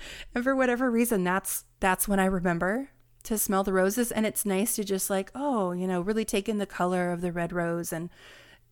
for 0.43 0.55
whatever 0.55 0.91
reason 0.91 1.23
that's 1.23 1.65
that's 1.79 2.07
when 2.07 2.19
i 2.19 2.25
remember 2.25 2.89
to 3.27 3.37
smell 3.37 3.61
the 3.61 3.73
roses. 3.73 4.09
And 4.09 4.25
it's 4.25 4.45
nice 4.45 4.75
to 4.77 4.85
just 4.85 5.09
like 5.09 5.31
oh 5.35 5.73
you 5.73 5.85
know 5.85 5.99
really 5.99 6.25
take 6.25 6.47
in 6.47 6.59
the 6.59 6.65
color 6.65 7.11
of 7.11 7.19
the 7.21 7.31
red 7.31 7.51
rose 7.51 7.91
and 7.91 8.09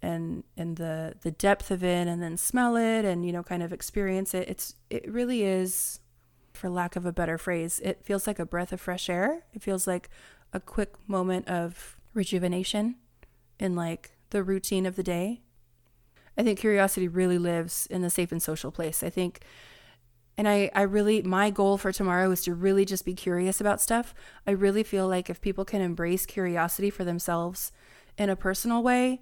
and 0.01 0.43
and 0.55 0.77
the 0.77 1.15
the 1.21 1.31
depth 1.31 1.71
of 1.71 1.83
it 1.83 2.07
and 2.07 2.23
then 2.23 2.37
smell 2.37 2.77
it 2.77 3.03
and 3.03 3.25
you 3.25 3.33
know 3.33 3.43
kind 3.43 3.61
of 3.61 3.73
experience 3.73 4.33
it. 4.33 4.47
It's 4.47 4.75
it 4.89 5.11
really 5.11 5.43
is 5.43 5.99
for 6.53 6.69
lack 6.69 6.95
of 6.95 7.05
a 7.05 7.11
better 7.11 7.37
phrase 7.37 7.81
it 7.83 8.05
feels 8.05 8.25
like 8.25 8.39
a 8.39 8.45
breath 8.45 8.71
of 8.71 8.79
fresh 8.79 9.09
air. 9.09 9.43
It 9.53 9.61
feels 9.61 9.87
like 9.87 10.09
a 10.53 10.61
quick 10.61 10.93
moment 11.05 11.49
of 11.49 11.97
rejuvenation 12.13 12.95
in 13.59 13.75
like 13.75 14.11
the 14.29 14.41
routine 14.41 14.85
of 14.85 14.95
the 14.95 15.03
day. 15.03 15.41
I 16.37 16.43
think 16.43 16.59
curiosity 16.59 17.09
really 17.09 17.37
lives 17.37 17.87
in 17.87 18.01
the 18.01 18.09
safe 18.09 18.31
and 18.31 18.41
social 18.41 18.71
place. 18.71 19.03
I 19.03 19.09
think 19.09 19.41
and 20.37 20.47
I, 20.47 20.69
I 20.75 20.81
really 20.81 21.21
my 21.21 21.49
goal 21.49 21.77
for 21.77 21.91
tomorrow 21.91 22.29
is 22.31 22.41
to 22.43 22.53
really 22.53 22.85
just 22.85 23.05
be 23.05 23.13
curious 23.13 23.61
about 23.61 23.81
stuff 23.81 24.13
i 24.45 24.51
really 24.51 24.83
feel 24.83 25.07
like 25.07 25.29
if 25.29 25.41
people 25.41 25.65
can 25.65 25.81
embrace 25.81 26.25
curiosity 26.25 26.89
for 26.89 27.03
themselves 27.03 27.71
in 28.17 28.29
a 28.29 28.35
personal 28.35 28.83
way 28.83 29.21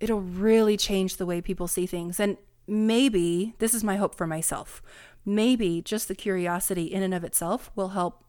it'll 0.00 0.20
really 0.20 0.76
change 0.76 1.16
the 1.16 1.26
way 1.26 1.40
people 1.40 1.68
see 1.68 1.86
things. 1.86 2.20
And 2.20 2.36
maybe, 2.66 3.54
this 3.58 3.74
is 3.74 3.84
my 3.84 3.96
hope 3.96 4.14
for 4.14 4.26
myself, 4.26 4.82
maybe 5.24 5.82
just 5.82 6.08
the 6.08 6.14
curiosity 6.14 6.84
in 6.84 7.02
and 7.02 7.14
of 7.14 7.24
itself 7.24 7.70
will 7.74 7.88
help 7.88 8.24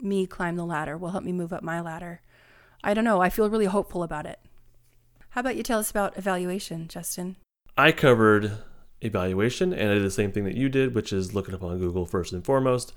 me 0.00 0.26
climb 0.26 0.56
the 0.56 0.66
ladder, 0.66 0.96
will 0.96 1.10
help 1.10 1.24
me 1.24 1.32
move 1.32 1.52
up 1.52 1.62
my 1.62 1.80
ladder. 1.80 2.20
I 2.84 2.94
don't 2.94 3.04
know. 3.04 3.20
I 3.20 3.28
feel 3.28 3.50
really 3.50 3.66
hopeful 3.66 4.02
about 4.02 4.26
it. 4.26 4.38
How 5.30 5.40
about 5.40 5.56
you 5.56 5.62
tell 5.62 5.80
us 5.80 5.90
about 5.90 6.16
evaluation, 6.16 6.86
Justin? 6.86 7.36
I 7.76 7.92
covered 7.92 8.58
evaluation 9.00 9.72
and 9.72 9.90
I 9.90 9.94
did 9.94 10.04
the 10.04 10.10
same 10.10 10.32
thing 10.32 10.44
that 10.44 10.56
you 10.56 10.68
did, 10.68 10.94
which 10.94 11.12
is 11.12 11.34
looking 11.34 11.54
up 11.54 11.62
on 11.62 11.78
Google 11.78 12.06
first 12.06 12.32
and 12.32 12.44
foremost. 12.44 12.92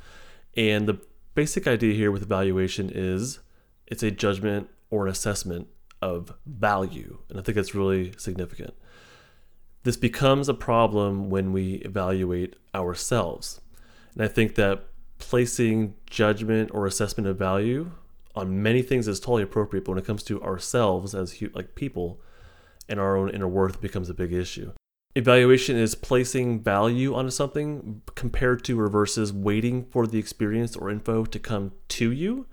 And 0.57 0.87
the 0.87 0.99
basic 1.35 1.67
idea 1.67 1.93
here 1.93 2.11
with 2.11 2.23
evaluation 2.23 2.91
is 2.93 3.39
it's 3.87 4.03
a 4.03 4.11
judgment 4.11 4.69
or 4.89 5.05
an 5.05 5.11
assessment 5.11 5.67
of 6.01 6.33
value. 6.45 7.19
And 7.29 7.39
I 7.39 7.43
think 7.43 7.55
that's 7.55 7.75
really 7.75 8.13
significant. 8.17 8.73
this 9.83 9.97
becomes 9.97 10.47
a 10.47 10.53
problem 10.53 11.29
when 11.29 11.51
we 11.51 11.75
evaluate 11.75 12.55
ourselves. 12.75 13.61
And 14.13 14.23
I 14.23 14.27
think 14.27 14.55
that 14.55 14.85
placing 15.17 15.95
judgment 16.07 16.71
or 16.73 16.85
assessment 16.85 17.27
of 17.27 17.37
value 17.37 17.91
on 18.35 18.61
many 18.61 18.81
things 18.81 19.07
is 19.07 19.19
totally 19.19 19.43
appropriate, 19.43 19.85
but 19.85 19.91
when 19.91 19.99
it 19.99 20.05
comes 20.05 20.23
to 20.23 20.41
ourselves 20.41 21.13
as 21.15 21.41
like 21.53 21.75
people 21.75 22.21
and 22.87 22.99
our 22.99 23.17
own 23.17 23.29
inner 23.29 23.47
worth 23.47 23.81
becomes 23.81 24.09
a 24.09 24.13
big 24.13 24.33
issue. 24.33 24.71
Evaluation 25.13 25.75
is 25.75 25.93
placing 25.93 26.61
value 26.61 27.13
onto 27.13 27.31
something 27.31 28.01
compared 28.15 28.63
to 28.63 28.79
or 28.79 28.87
versus 28.87 29.33
waiting 29.33 29.83
for 29.83 30.07
the 30.07 30.17
experience 30.17 30.75
or 30.75 30.89
info 30.89 31.25
to 31.25 31.37
come 31.37 31.73
to 31.89 32.11
you. 32.11 32.45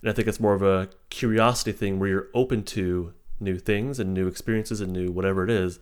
And 0.00 0.10
I 0.10 0.12
think 0.12 0.26
it's 0.26 0.40
more 0.40 0.54
of 0.54 0.62
a 0.62 0.88
curiosity 1.10 1.72
thing 1.72 1.98
where 1.98 2.08
you're 2.08 2.28
open 2.34 2.64
to 2.64 3.14
new 3.38 3.58
things 3.58 4.00
and 4.00 4.12
new 4.12 4.26
experiences 4.26 4.80
and 4.80 4.92
new 4.92 5.12
whatever 5.12 5.44
it 5.44 5.50
is. 5.50 5.78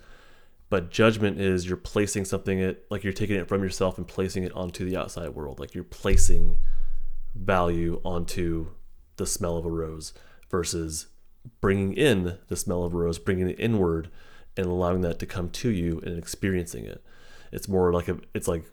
But 0.69 0.91
judgment 0.91 1.41
is 1.41 1.67
you're 1.67 1.79
placing 1.79 2.27
something 2.27 2.59
it 2.59 2.85
like 2.91 3.05
you're 3.05 3.13
taking 3.15 3.37
it 3.37 3.49
from 3.49 3.63
yourself 3.63 3.97
and 3.97 4.07
placing 4.07 4.45
it 4.45 4.53
onto 4.53 4.85
the 4.85 4.99
outside 4.99 5.31
world. 5.31 5.59
Like 5.59 5.75
you're 5.75 5.85
placing 5.85 6.59
value 7.35 8.03
onto 8.05 8.73
the 9.17 9.27
smell 9.27 9.57
of 9.57 9.65
a 9.65 9.71
rose 9.71 10.13
versus 10.51 11.07
bringing 11.63 11.95
in 11.95 12.39
the 12.49 12.57
smell 12.57 12.83
of 12.83 12.93
a 12.93 12.97
rose, 12.99 13.19
bringing 13.19 13.49
it 13.49 13.59
inward 13.59 14.11
and 14.59 14.67
allowing 14.67 15.01
that 15.03 15.19
to 15.21 15.27
come 15.27 15.49
to 15.49 15.71
you 15.71 16.03
and 16.05 16.19
experiencing 16.19 16.85
it. 16.85 17.03
It's 17.53 17.69
more 17.69 17.93
like 17.93 18.09
a, 18.09 18.19
it's 18.35 18.49
like 18.49 18.65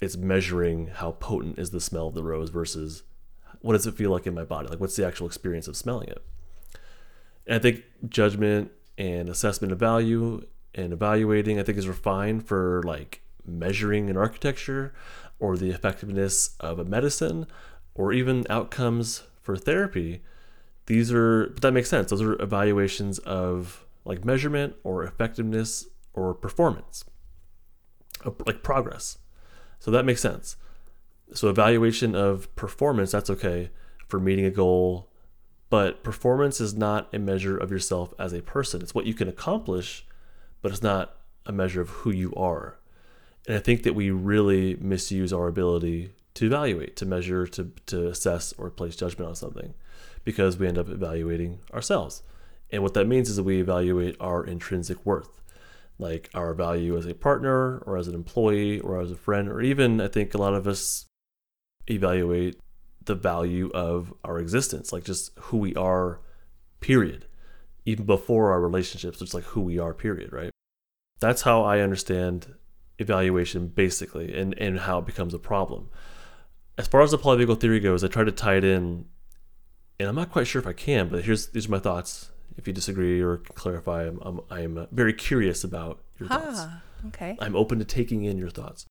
it's 0.00 0.16
measuring 0.16 0.88
how 0.88 1.12
potent 1.12 1.58
is 1.58 1.70
the 1.70 1.80
smell 1.80 2.08
of 2.08 2.14
the 2.14 2.24
rose 2.24 2.50
versus 2.50 3.04
what 3.60 3.74
does 3.74 3.86
it 3.86 3.94
feel 3.94 4.10
like 4.10 4.26
in 4.26 4.34
my 4.34 4.44
body? 4.44 4.68
Like 4.68 4.80
what's 4.80 4.96
the 4.96 5.06
actual 5.06 5.26
experience 5.26 5.68
of 5.68 5.76
smelling 5.76 6.08
it? 6.08 6.24
And 7.46 7.56
I 7.56 7.58
think 7.60 7.84
judgment 8.08 8.72
and 8.98 9.28
assessment 9.28 9.72
of 9.72 9.78
value 9.78 10.46
and 10.74 10.92
evaluating, 10.92 11.60
I 11.60 11.62
think, 11.62 11.78
is 11.78 11.86
refined 11.86 12.48
for 12.48 12.82
like 12.84 13.20
measuring 13.46 14.08
an 14.08 14.16
architecture 14.16 14.94
or 15.38 15.56
the 15.56 15.70
effectiveness 15.70 16.56
of 16.58 16.78
a 16.78 16.84
medicine 16.84 17.46
or 17.94 18.12
even 18.12 18.46
outcomes 18.48 19.24
for 19.42 19.56
therapy. 19.56 20.22
These 20.86 21.12
are, 21.12 21.48
but 21.48 21.62
that 21.62 21.72
makes 21.72 21.90
sense. 21.90 22.10
Those 22.10 22.22
are 22.22 22.40
evaluations 22.40 23.18
of 23.20 23.84
like 24.04 24.24
measurement 24.24 24.74
or 24.82 25.04
effectiveness 25.04 25.86
or 26.14 26.34
performance, 26.34 27.04
uh, 28.24 28.30
like 28.46 28.62
progress. 28.62 29.18
So 29.78 29.90
that 29.90 30.04
makes 30.04 30.20
sense. 30.20 30.56
So 31.34 31.48
evaluation 31.48 32.14
of 32.14 32.54
performance, 32.56 33.12
that's 33.12 33.30
okay 33.30 33.70
for 34.06 34.20
meeting 34.20 34.44
a 34.44 34.50
goal, 34.50 35.10
but 35.70 36.04
performance 36.04 36.60
is 36.60 36.74
not 36.74 37.08
a 37.14 37.18
measure 37.18 37.56
of 37.56 37.70
yourself 37.70 38.12
as 38.18 38.32
a 38.32 38.42
person. 38.42 38.82
It's 38.82 38.94
what 38.94 39.06
you 39.06 39.14
can 39.14 39.28
accomplish, 39.28 40.06
but 40.60 40.70
it's 40.70 40.82
not 40.82 41.16
a 41.46 41.52
measure 41.52 41.80
of 41.80 41.88
who 41.88 42.10
you 42.10 42.34
are. 42.34 42.78
And 43.46 43.56
I 43.56 43.60
think 43.60 43.82
that 43.82 43.94
we 43.94 44.10
really 44.10 44.76
misuse 44.76 45.32
our 45.32 45.48
ability 45.48 46.12
to 46.34 46.46
evaluate, 46.46 46.96
to 46.96 47.06
measure, 47.06 47.46
to, 47.46 47.72
to 47.86 48.08
assess, 48.08 48.52
or 48.58 48.70
place 48.70 48.96
judgment 48.96 49.28
on 49.28 49.34
something 49.34 49.74
because 50.24 50.56
we 50.56 50.68
end 50.68 50.78
up 50.78 50.88
evaluating 50.88 51.60
ourselves. 51.72 52.22
And 52.72 52.82
what 52.82 52.94
that 52.94 53.06
means 53.06 53.28
is 53.28 53.36
that 53.36 53.42
we 53.42 53.60
evaluate 53.60 54.16
our 54.18 54.42
intrinsic 54.44 55.04
worth, 55.04 55.42
like 55.98 56.30
our 56.34 56.54
value 56.54 56.96
as 56.96 57.06
a 57.06 57.14
partner 57.14 57.78
or 57.78 57.98
as 57.98 58.08
an 58.08 58.14
employee 58.14 58.80
or 58.80 58.98
as 59.00 59.10
a 59.10 59.16
friend, 59.16 59.48
or 59.48 59.60
even 59.60 60.00
I 60.00 60.08
think 60.08 60.32
a 60.32 60.38
lot 60.38 60.54
of 60.54 60.66
us 60.66 61.04
evaluate 61.86 62.58
the 63.04 63.14
value 63.14 63.70
of 63.74 64.14
our 64.24 64.38
existence, 64.38 64.92
like 64.92 65.04
just 65.04 65.32
who 65.38 65.58
we 65.58 65.74
are, 65.74 66.20
period. 66.80 67.26
Even 67.84 68.06
before 68.06 68.52
our 68.52 68.60
relationships, 68.60 69.20
it's 69.20 69.34
like 69.34 69.44
who 69.44 69.60
we 69.60 69.78
are, 69.78 69.92
period, 69.92 70.32
right? 70.32 70.50
That's 71.20 71.42
how 71.42 71.62
I 71.62 71.80
understand 71.80 72.54
evaluation 72.98 73.66
basically 73.68 74.32
and, 74.34 74.56
and 74.58 74.80
how 74.80 74.98
it 74.98 75.06
becomes 75.06 75.34
a 75.34 75.38
problem. 75.38 75.90
As 76.78 76.86
far 76.86 77.02
as 77.02 77.10
the 77.10 77.18
polyvagal 77.18 77.60
theory 77.60 77.80
goes, 77.80 78.02
I 78.02 78.08
try 78.08 78.24
to 78.24 78.32
tie 78.32 78.56
it 78.56 78.64
in, 78.64 79.06
and 80.00 80.08
I'm 80.08 80.14
not 80.14 80.30
quite 80.30 80.46
sure 80.46 80.60
if 80.60 80.66
I 80.66 80.72
can, 80.72 81.08
but 81.08 81.24
here's 81.24 81.48
these 81.48 81.68
are 81.68 81.70
my 81.70 81.78
thoughts. 81.78 82.30
If 82.56 82.66
you 82.66 82.72
disagree 82.72 83.20
or 83.20 83.38
clarify, 83.38 84.06
I'm, 84.06 84.18
I'm, 84.22 84.40
I'm 84.50 84.86
very 84.92 85.12
curious 85.12 85.64
about 85.64 86.02
your 86.18 86.28
thoughts. 86.28 86.62
Okay. 87.08 87.36
I'm 87.40 87.56
open 87.56 87.78
to 87.78 87.84
taking 87.84 88.24
in 88.24 88.38
your 88.38 88.50
thoughts. 88.50 88.86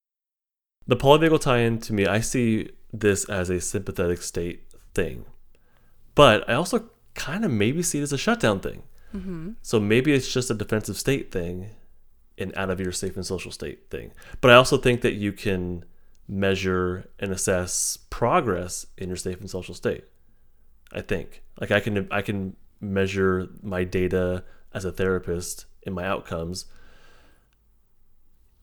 The 0.87 0.97
polyvagal 0.97 1.41
tie 1.41 1.59
in 1.59 1.79
to 1.79 1.93
me, 1.93 2.05
I 2.05 2.19
see 2.19 2.69
this 2.91 3.25
as 3.25 3.49
a 3.49 3.61
sympathetic 3.61 4.21
state 4.21 4.63
thing. 4.93 5.25
But 6.15 6.49
I 6.49 6.53
also 6.53 6.89
kind 7.13 7.45
of 7.45 7.51
maybe 7.51 7.83
see 7.83 7.99
it 7.99 8.03
as 8.03 8.13
a 8.13 8.17
shutdown 8.17 8.59
thing. 8.59 8.83
Mm-hmm. 9.15 9.51
So 9.61 9.79
maybe 9.79 10.13
it's 10.13 10.33
just 10.33 10.49
a 10.49 10.53
defensive 10.53 10.97
state 10.97 11.31
thing 11.31 11.69
and 12.37 12.53
out 12.55 12.69
of 12.69 12.79
your 12.79 12.91
safe 12.91 13.15
and 13.15 13.25
social 13.25 13.51
state 13.51 13.89
thing. 13.89 14.11
But 14.39 14.51
I 14.51 14.55
also 14.55 14.77
think 14.77 15.01
that 15.01 15.13
you 15.13 15.31
can 15.31 15.85
measure 16.27 17.09
and 17.19 17.31
assess 17.31 17.97
progress 18.09 18.85
in 18.97 19.09
your 19.09 19.17
safe 19.17 19.39
and 19.39 19.49
social 19.49 19.75
state. 19.75 20.05
I 20.93 21.01
think 21.01 21.43
like 21.59 21.71
I 21.71 21.79
can 21.79 22.07
I 22.11 22.21
can 22.21 22.55
measure 22.81 23.47
my 23.61 23.83
data 23.83 24.43
as 24.73 24.83
a 24.83 24.91
therapist 24.91 25.65
and 25.85 25.95
my 25.95 26.05
outcomes 26.05 26.65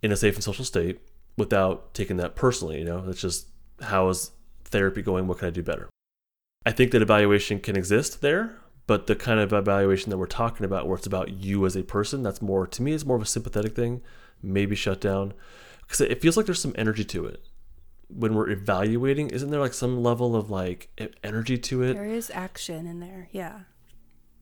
in 0.02 0.12
a 0.12 0.16
safe 0.16 0.34
and 0.34 0.44
social 0.44 0.64
state 0.64 1.00
without 1.36 1.94
taking 1.94 2.16
that 2.18 2.36
personally. 2.36 2.78
You 2.78 2.84
know, 2.84 3.04
it's 3.08 3.20
just 3.20 3.48
how 3.80 4.08
is 4.08 4.32
therapy 4.64 5.02
going? 5.02 5.26
What 5.26 5.38
can 5.38 5.48
I 5.48 5.50
do 5.50 5.62
better? 5.62 5.88
I 6.66 6.72
think 6.72 6.90
that 6.90 7.02
evaluation 7.02 7.60
can 7.60 7.76
exist 7.76 8.20
there, 8.20 8.58
but 8.86 9.06
the 9.06 9.16
kind 9.16 9.40
of 9.40 9.52
evaluation 9.52 10.10
that 10.10 10.18
we're 10.18 10.26
talking 10.26 10.66
about, 10.66 10.86
where 10.86 10.96
it's 10.96 11.06
about 11.06 11.30
you 11.30 11.64
as 11.64 11.76
a 11.76 11.82
person, 11.82 12.22
that's 12.22 12.42
more 12.42 12.66
to 12.66 12.82
me 12.82 12.92
is 12.92 13.06
more 13.06 13.16
of 13.16 13.22
a 13.22 13.26
sympathetic 13.26 13.74
thing, 13.74 14.02
maybe 14.42 14.74
shut 14.74 15.00
down, 15.00 15.32
because 15.82 16.00
it 16.00 16.20
feels 16.20 16.36
like 16.36 16.46
there's 16.46 16.60
some 16.60 16.74
energy 16.76 17.04
to 17.04 17.24
it. 17.24 17.44
When 18.08 18.34
we're 18.34 18.50
evaluating, 18.50 19.30
isn't 19.30 19.50
there 19.50 19.60
like 19.60 19.74
some 19.74 20.02
level 20.02 20.34
of 20.34 20.50
like 20.50 20.90
energy 21.22 21.58
to 21.58 21.82
it? 21.82 21.94
There 21.94 22.04
is 22.04 22.30
action 22.30 22.86
in 22.86 23.00
there, 23.00 23.28
yeah. 23.32 23.60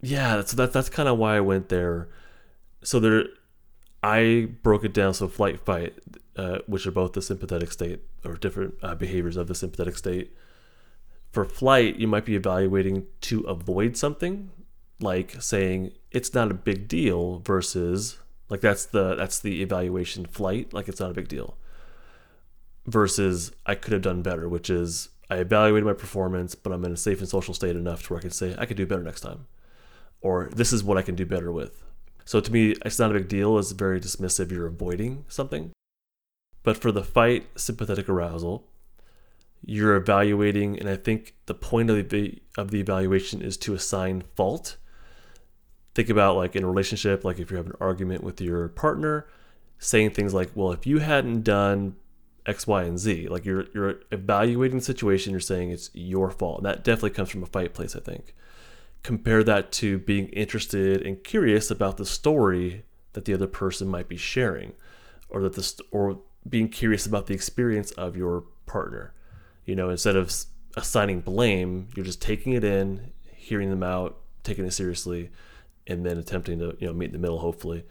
Yeah, 0.00 0.42
so 0.44 0.56
that 0.56 0.72
that's 0.72 0.88
kind 0.88 1.08
of 1.08 1.18
why 1.18 1.36
I 1.36 1.40
went 1.40 1.68
there. 1.68 2.08
So 2.82 3.00
there, 3.00 3.24
I 4.02 4.48
broke 4.62 4.84
it 4.84 4.92
down. 4.92 5.14
So 5.14 5.28
flight, 5.28 5.60
fight 5.60 5.94
uh, 6.36 6.58
which 6.66 6.86
are 6.86 6.92
both 6.92 7.14
the 7.14 7.22
sympathetic 7.22 7.72
state 7.72 8.00
or 8.24 8.34
different 8.34 8.74
uh, 8.82 8.94
behaviors 8.94 9.36
of 9.36 9.48
the 9.48 9.54
sympathetic 9.54 9.96
state. 9.96 10.36
For 11.32 11.44
flight, 11.44 11.96
you 11.96 12.06
might 12.06 12.24
be 12.24 12.36
evaluating 12.36 13.06
to 13.22 13.40
avoid 13.42 13.96
something, 13.96 14.50
like 15.00 15.40
saying 15.40 15.92
it's 16.10 16.34
not 16.34 16.50
a 16.50 16.54
big 16.54 16.88
deal 16.88 17.40
versus 17.40 18.18
like 18.48 18.60
that's 18.60 18.86
the 18.86 19.14
that's 19.14 19.38
the 19.40 19.62
evaluation 19.62 20.26
flight, 20.26 20.72
like 20.72 20.88
it's 20.88 21.00
not 21.00 21.10
a 21.10 21.14
big 21.14 21.28
deal. 21.28 21.56
Versus 22.86 23.52
I 23.66 23.74
could 23.74 23.92
have 23.92 24.02
done 24.02 24.22
better, 24.22 24.48
which 24.48 24.70
is 24.70 25.08
I 25.28 25.36
evaluated 25.36 25.86
my 25.86 25.92
performance, 25.92 26.54
but 26.54 26.72
I'm 26.72 26.84
in 26.84 26.92
a 26.92 26.96
safe 26.96 27.18
and 27.20 27.28
social 27.28 27.52
state 27.54 27.76
enough 27.76 28.04
to 28.04 28.12
where 28.12 28.18
I 28.18 28.22
can 28.22 28.30
say 28.30 28.54
I 28.58 28.66
could 28.66 28.76
do 28.76 28.86
better 28.86 29.02
next 29.02 29.22
time, 29.22 29.46
or 30.20 30.48
this 30.52 30.72
is 30.72 30.82
what 30.82 30.98
I 30.98 31.02
can 31.02 31.14
do 31.14 31.26
better 31.26 31.52
with. 31.52 31.82
So 32.24 32.40
to 32.40 32.52
me, 32.52 32.74
it's 32.84 32.98
not 32.98 33.12
a 33.12 33.14
big 33.14 33.28
deal. 33.28 33.58
It's 33.58 33.70
very 33.70 34.00
dismissive. 34.00 34.50
You're 34.50 34.66
avoiding 34.66 35.24
something. 35.28 35.70
But 36.62 36.76
for 36.76 36.90
the 36.90 37.04
fight 37.04 37.46
sympathetic 37.56 38.08
arousal, 38.08 38.66
you're 39.64 39.96
evaluating, 39.96 40.78
and 40.78 40.88
I 40.88 40.96
think 40.96 41.34
the 41.46 41.54
point 41.54 41.90
of 41.90 42.08
the 42.08 42.38
of 42.58 42.70
the 42.70 42.80
evaluation 42.80 43.42
is 43.42 43.56
to 43.58 43.74
assign 43.74 44.22
fault. 44.34 44.76
Think 45.94 46.08
about 46.08 46.36
like 46.36 46.56
in 46.56 46.64
a 46.64 46.68
relationship, 46.68 47.24
like 47.24 47.38
if 47.38 47.50
you 47.50 47.56
have 47.56 47.66
an 47.66 47.76
argument 47.80 48.22
with 48.22 48.40
your 48.40 48.68
partner, 48.68 49.26
saying 49.78 50.10
things 50.10 50.34
like, 50.34 50.50
"Well, 50.54 50.72
if 50.72 50.86
you 50.86 50.98
hadn't 50.98 51.42
done 51.42 51.96
X, 52.46 52.66
Y, 52.66 52.82
and 52.82 52.98
Z," 52.98 53.28
like 53.28 53.44
you're 53.44 53.66
you're 53.74 54.00
evaluating 54.10 54.78
the 54.78 54.84
situation. 54.84 55.30
You're 55.30 55.40
saying 55.40 55.70
it's 55.70 55.90
your 55.94 56.30
fault. 56.30 56.58
And 56.58 56.66
that 56.66 56.84
definitely 56.84 57.10
comes 57.10 57.30
from 57.30 57.42
a 57.42 57.46
fight 57.46 57.74
place, 57.74 57.96
I 57.96 58.00
think. 58.00 58.34
Compare 59.02 59.44
that 59.44 59.70
to 59.72 59.98
being 59.98 60.28
interested 60.28 61.02
and 61.02 61.22
curious 61.22 61.70
about 61.70 61.96
the 61.96 62.04
story 62.04 62.84
that 63.12 63.24
the 63.24 63.34
other 63.34 63.46
person 63.46 63.88
might 63.88 64.08
be 64.08 64.16
sharing, 64.16 64.72
or 65.28 65.42
that 65.42 65.54
this 65.54 65.80
or 65.90 66.20
being 66.48 66.68
curious 66.68 67.06
about 67.06 67.26
the 67.26 67.34
experience 67.34 67.90
of 67.92 68.16
your 68.16 68.44
partner. 68.66 69.14
You 69.64 69.74
know, 69.74 69.90
instead 69.90 70.16
of 70.16 70.32
assigning 70.76 71.20
blame, 71.20 71.88
you're 71.94 72.04
just 72.04 72.20
taking 72.20 72.52
it 72.52 72.64
in, 72.64 73.12
hearing 73.32 73.70
them 73.70 73.82
out, 73.82 74.18
taking 74.42 74.64
it 74.64 74.72
seriously, 74.72 75.30
and 75.86 76.04
then 76.04 76.18
attempting 76.18 76.58
to, 76.58 76.76
you 76.78 76.86
know, 76.86 76.92
meet 76.92 77.06
in 77.06 77.12
the 77.12 77.18
middle, 77.18 77.38
hopefully. 77.38 77.84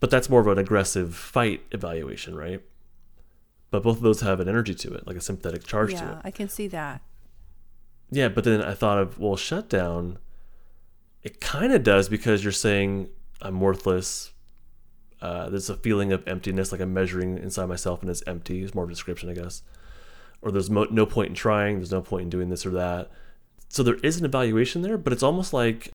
But 0.00 0.10
that's 0.10 0.30
more 0.30 0.40
of 0.40 0.46
an 0.46 0.58
aggressive 0.58 1.14
fight 1.14 1.62
evaluation, 1.72 2.36
right? 2.36 2.62
But 3.70 3.82
both 3.82 3.96
of 3.96 4.02
those 4.02 4.20
have 4.20 4.40
an 4.40 4.48
energy 4.48 4.74
to 4.74 4.94
it, 4.94 5.06
like 5.06 5.16
a 5.16 5.20
sympathetic 5.20 5.64
charge 5.64 5.92
yeah, 5.92 6.00
to 6.00 6.12
it. 6.12 6.18
I 6.24 6.30
can 6.30 6.48
see 6.48 6.68
that. 6.68 7.02
Yeah, 8.10 8.28
but 8.28 8.44
then 8.44 8.62
I 8.62 8.74
thought 8.74 8.98
of, 8.98 9.18
well, 9.18 9.36
shutdown, 9.36 10.18
it 11.22 11.40
kind 11.40 11.72
of 11.72 11.82
does 11.82 12.08
because 12.08 12.42
you're 12.42 12.52
saying 12.52 13.08
I'm 13.42 13.60
worthless, 13.60 14.32
uh, 15.20 15.48
there's 15.50 15.68
a 15.68 15.76
feeling 15.76 16.12
of 16.12 16.26
emptiness, 16.26 16.72
like 16.72 16.80
I'm 16.80 16.94
measuring 16.94 17.38
inside 17.38 17.66
myself 17.66 18.00
and 18.00 18.10
it's 18.10 18.22
empty. 18.26 18.62
It's 18.62 18.74
more 18.74 18.84
of 18.84 18.90
a 18.90 18.92
description, 18.92 19.28
I 19.28 19.34
guess. 19.34 19.62
Or 20.40 20.52
there's 20.52 20.70
mo- 20.70 20.86
no 20.90 21.04
point 21.06 21.30
in 21.30 21.34
trying. 21.34 21.76
There's 21.76 21.90
no 21.90 22.00
point 22.00 22.22
in 22.24 22.30
doing 22.30 22.48
this 22.48 22.64
or 22.64 22.70
that. 22.70 23.10
So 23.68 23.82
there 23.82 23.96
is 23.96 24.18
an 24.18 24.24
evaluation 24.24 24.82
there, 24.82 24.96
but 24.96 25.12
it's 25.12 25.22
almost 25.22 25.52
like 25.52 25.90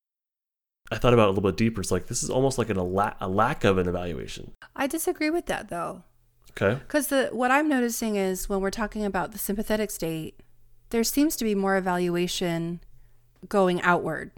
I 0.92 0.98
thought 0.98 1.14
about 1.14 1.24
it 1.24 1.28
a 1.28 1.32
little 1.32 1.50
bit 1.50 1.56
deeper. 1.56 1.80
It's 1.80 1.90
like 1.90 2.06
this 2.06 2.22
is 2.22 2.30
almost 2.30 2.58
like 2.58 2.68
an, 2.68 2.76
a, 2.76 2.84
la- 2.84 3.14
a 3.20 3.28
lack 3.28 3.64
of 3.64 3.78
an 3.78 3.88
evaluation. 3.88 4.52
I 4.76 4.86
disagree 4.86 5.30
with 5.30 5.46
that 5.46 5.68
though. 5.68 6.04
Okay. 6.50 6.78
Because 6.80 7.08
the 7.08 7.30
what 7.32 7.50
I'm 7.50 7.68
noticing 7.68 8.16
is 8.16 8.48
when 8.48 8.60
we're 8.60 8.70
talking 8.70 9.04
about 9.04 9.32
the 9.32 9.38
sympathetic 9.38 9.90
state, 9.90 10.38
there 10.94 11.02
seems 11.02 11.34
to 11.34 11.42
be 11.42 11.56
more 11.56 11.76
evaluation 11.76 12.78
going 13.48 13.82
outward, 13.82 14.30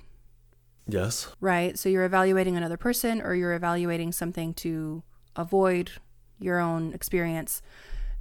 Yes. 0.89 1.29
right? 1.39 1.79
So 1.79 1.91
you're 1.91 2.07
evaluating 2.07 2.57
another 2.57 2.79
person 2.79 3.21
or 3.21 3.35
you're 3.35 3.53
evaluating 3.53 4.11
something 4.13 4.55
to 4.55 5.03
avoid 5.37 5.91
your 6.39 6.59
own 6.59 6.95
experience. 6.95 7.61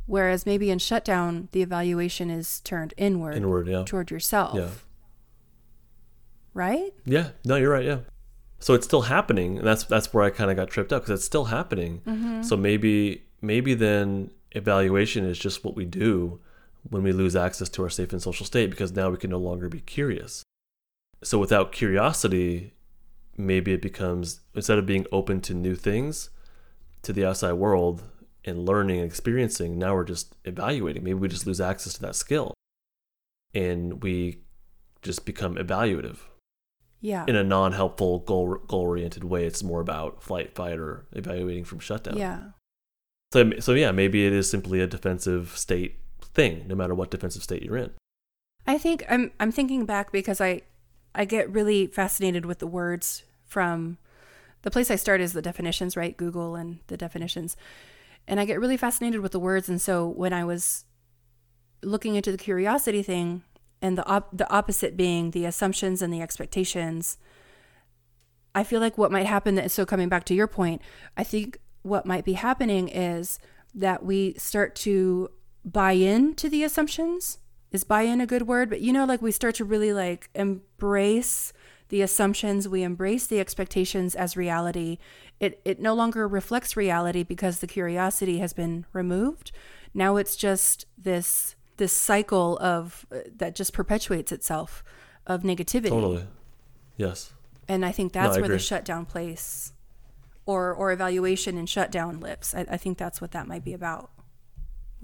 Whereas 0.06 0.46
maybe 0.46 0.70
in 0.70 0.80
shutdown, 0.80 1.48
the 1.54 1.62
evaluation 1.62 2.30
is 2.30 2.60
turned 2.60 2.94
inward, 2.98 3.38
Inward. 3.38 3.70
Yeah. 3.70 3.84
toward 3.86 4.12
yourself. 4.12 4.56
Yeah. 4.58 4.68
Right? 6.54 6.94
Yeah. 7.06 7.30
No, 7.46 7.56
you're 7.56 7.72
right. 7.72 7.86
Yeah. 7.86 8.00
So 8.60 8.74
it's 8.74 8.86
still 8.86 9.04
happening, 9.04 9.60
and 9.60 9.66
that's 9.66 9.86
that's 9.86 10.14
where 10.14 10.26
I 10.26 10.30
kind 10.30 10.52
of 10.52 10.58
got 10.58 10.68
tripped 10.70 10.92
up 10.92 11.04
because 11.04 11.20
it's 11.20 11.26
still 11.26 11.46
happening. 11.46 12.02
Mm-hmm. 12.06 12.42
So 12.44 12.58
maybe 12.58 13.24
maybe 13.42 13.76
then 13.76 14.32
evaluation 14.52 15.24
is 15.26 15.40
just 15.40 15.64
what 15.64 15.76
we 15.78 15.86
do 15.86 16.42
when 16.90 17.04
we 17.04 17.12
lose 17.12 17.36
access 17.36 17.70
to 17.70 17.84
our 17.84 17.90
safe 17.90 18.12
and 18.14 18.22
social 18.22 18.46
state 18.46 18.70
because 18.70 18.92
now 18.92 19.10
we 19.10 19.18
can 19.18 19.32
no 19.32 19.40
longer 19.40 19.70
be 19.70 19.80
curious. 19.82 20.44
So 21.24 21.40
without 21.40 21.72
curiosity, 21.72 22.74
maybe 23.38 23.74
it 23.74 23.82
becomes 23.82 24.42
instead 24.54 24.78
of 24.78 24.86
being 24.86 25.06
open 25.12 25.42
to 25.42 25.54
new 25.54 25.76
things, 25.76 26.30
to 27.02 27.12
the 27.14 27.26
outside 27.26 27.54
world 27.54 28.04
and 28.44 28.66
learning 28.66 28.98
and 29.00 29.06
experiencing, 29.08 29.80
now 29.80 29.96
we're 29.96 30.04
just 30.04 30.36
evaluating. 30.46 31.04
Maybe 31.04 31.16
we 31.16 31.28
just 31.28 31.48
lose 31.48 31.60
access 31.60 31.94
to 31.96 32.02
that 32.02 32.16
skill, 32.16 32.54
and 33.54 34.04
we 34.04 34.42
just 35.02 35.26
become 35.26 35.56
evaluative 35.56 36.18
Yeah. 37.02 37.26
in 37.28 37.36
a 37.36 37.44
non-helpful 37.44 38.20
goal 38.20 38.56
goal 38.68 38.82
oriented 38.82 39.24
way. 39.24 39.46
It's 39.46 39.64
more 39.64 39.82
about 39.82 40.22
flight, 40.22 40.54
fight, 40.54 40.78
or 40.78 41.06
evaluating 41.14 41.64
from 41.66 41.80
shutdown. 41.80 42.18
Yeah. 42.18 42.52
So 43.34 43.52
so 43.60 43.74
yeah, 43.74 43.92
maybe 43.92 44.26
it 44.28 44.34
is 44.34 44.50
simply 44.50 44.80
a 44.82 44.88
defensive 44.88 45.58
state 45.58 46.00
thing, 46.36 46.66
no 46.68 46.76
matter 46.76 46.94
what 46.94 47.10
defensive 47.10 47.42
state 47.42 47.64
you're 47.64 47.78
in. 47.78 47.92
I 48.68 48.78
think 48.78 49.04
I'm 49.10 49.32
I'm 49.40 49.52
thinking 49.52 49.86
back 49.86 50.12
because 50.12 50.40
I 50.40 50.62
I 51.14 51.26
get 51.26 51.50
really 51.52 51.88
fascinated 51.88 52.46
with 52.46 52.60
the 52.60 52.68
words 52.68 53.24
from 53.46 53.98
the 54.62 54.72
place 54.72 54.92
I 54.92 54.96
start 54.96 55.22
is 55.22 55.34
the 55.34 55.42
definitions, 55.42 55.96
right? 55.96 56.16
Google 56.16 56.56
and 56.56 56.80
the 56.88 56.98
definitions. 56.98 57.56
And 58.28 58.40
I 58.40 58.46
get 58.46 58.60
really 58.60 58.78
fascinated 58.78 59.22
with 59.22 59.32
the 59.32 59.40
words 59.40 59.70
and 59.70 59.82
so 59.82 60.08
when 60.08 60.34
I 60.34 60.44
was 60.44 60.86
looking 61.82 62.16
into 62.16 62.32
the 62.32 62.38
curiosity 62.38 63.04
thing 63.04 63.44
and 63.82 63.98
the 63.98 64.06
op- 64.08 64.36
the 64.36 64.52
opposite 64.52 64.98
being 64.98 65.32
the 65.32 65.46
assumptions 65.46 66.02
and 66.02 66.14
the 66.14 66.22
expectations, 66.22 67.18
I 68.56 68.64
feel 68.64 68.80
like 68.80 68.98
what 68.98 69.12
might 69.12 69.28
happen 69.28 69.56
that 69.56 69.72
so 69.72 69.86
coming 69.86 70.10
back 70.10 70.26
to 70.26 70.34
your 70.34 70.48
point, 70.48 70.82
I 71.16 71.24
think 71.24 71.60
what 71.84 72.06
might 72.06 72.26
be 72.26 72.34
happening 72.34 72.88
is 72.88 73.38
that 73.76 74.04
we 74.04 74.34
start 74.34 74.76
to 74.78 75.30
buy 75.66 75.94
in 75.94 76.36
to 76.36 76.50
the 76.50 76.64
assumptions. 76.64 77.40
Is 77.72 77.84
buy 77.84 78.04
in 78.04 78.22
a 78.22 78.28
good 78.28 78.48
word? 78.48 78.70
But 78.70 78.82
you 78.82 78.94
know, 78.94 79.06
like 79.06 79.22
we 79.22 79.32
start 79.32 79.56
to 79.56 79.66
really 79.66 79.92
like 79.92 80.30
embrace 80.34 81.52
the 81.90 82.02
assumptions, 82.02 82.68
we 82.68 82.84
embrace 82.84 83.28
the 83.28 83.40
expectations 83.40 84.16
as 84.16 84.38
reality. 84.38 84.98
It 85.40 85.60
it 85.66 85.80
no 85.80 85.94
longer 85.94 86.28
reflects 86.28 86.78
reality 86.78 87.24
because 87.24 87.60
the 87.60 87.68
curiosity 87.68 88.40
has 88.40 88.54
been 88.54 88.86
removed. 88.94 89.52
Now 89.94 90.16
it's 90.16 90.36
just 90.36 90.86
this 90.98 91.56
this 91.78 91.92
cycle 91.92 92.58
of 92.60 93.06
uh, 93.12 93.20
that 93.36 93.56
just 93.56 93.74
perpetuates 93.74 94.32
itself 94.32 94.84
of 95.28 95.44
negativity. 95.44 95.90
Totally. 95.90 96.28
Yes. 96.98 97.34
And 97.68 97.86
I 97.86 97.92
think 97.92 98.14
No, 98.16 98.22
that's 98.22 98.38
I 98.38 98.40
where 98.40 98.50
the 98.50 98.60
shutdown 98.60 99.06
place 99.06 99.74
or 100.46 100.74
or 100.74 100.92
evaluation 100.92 101.58
and 101.58 101.70
shutdown 101.70 102.20
lips. 102.20 102.56
I, 102.56 102.66
I 102.70 102.78
think 102.78 102.98
that's 102.98 103.20
what 103.20 103.32
that 103.32 103.48
might 103.48 103.66
be 103.66 103.74
about. 103.74 104.12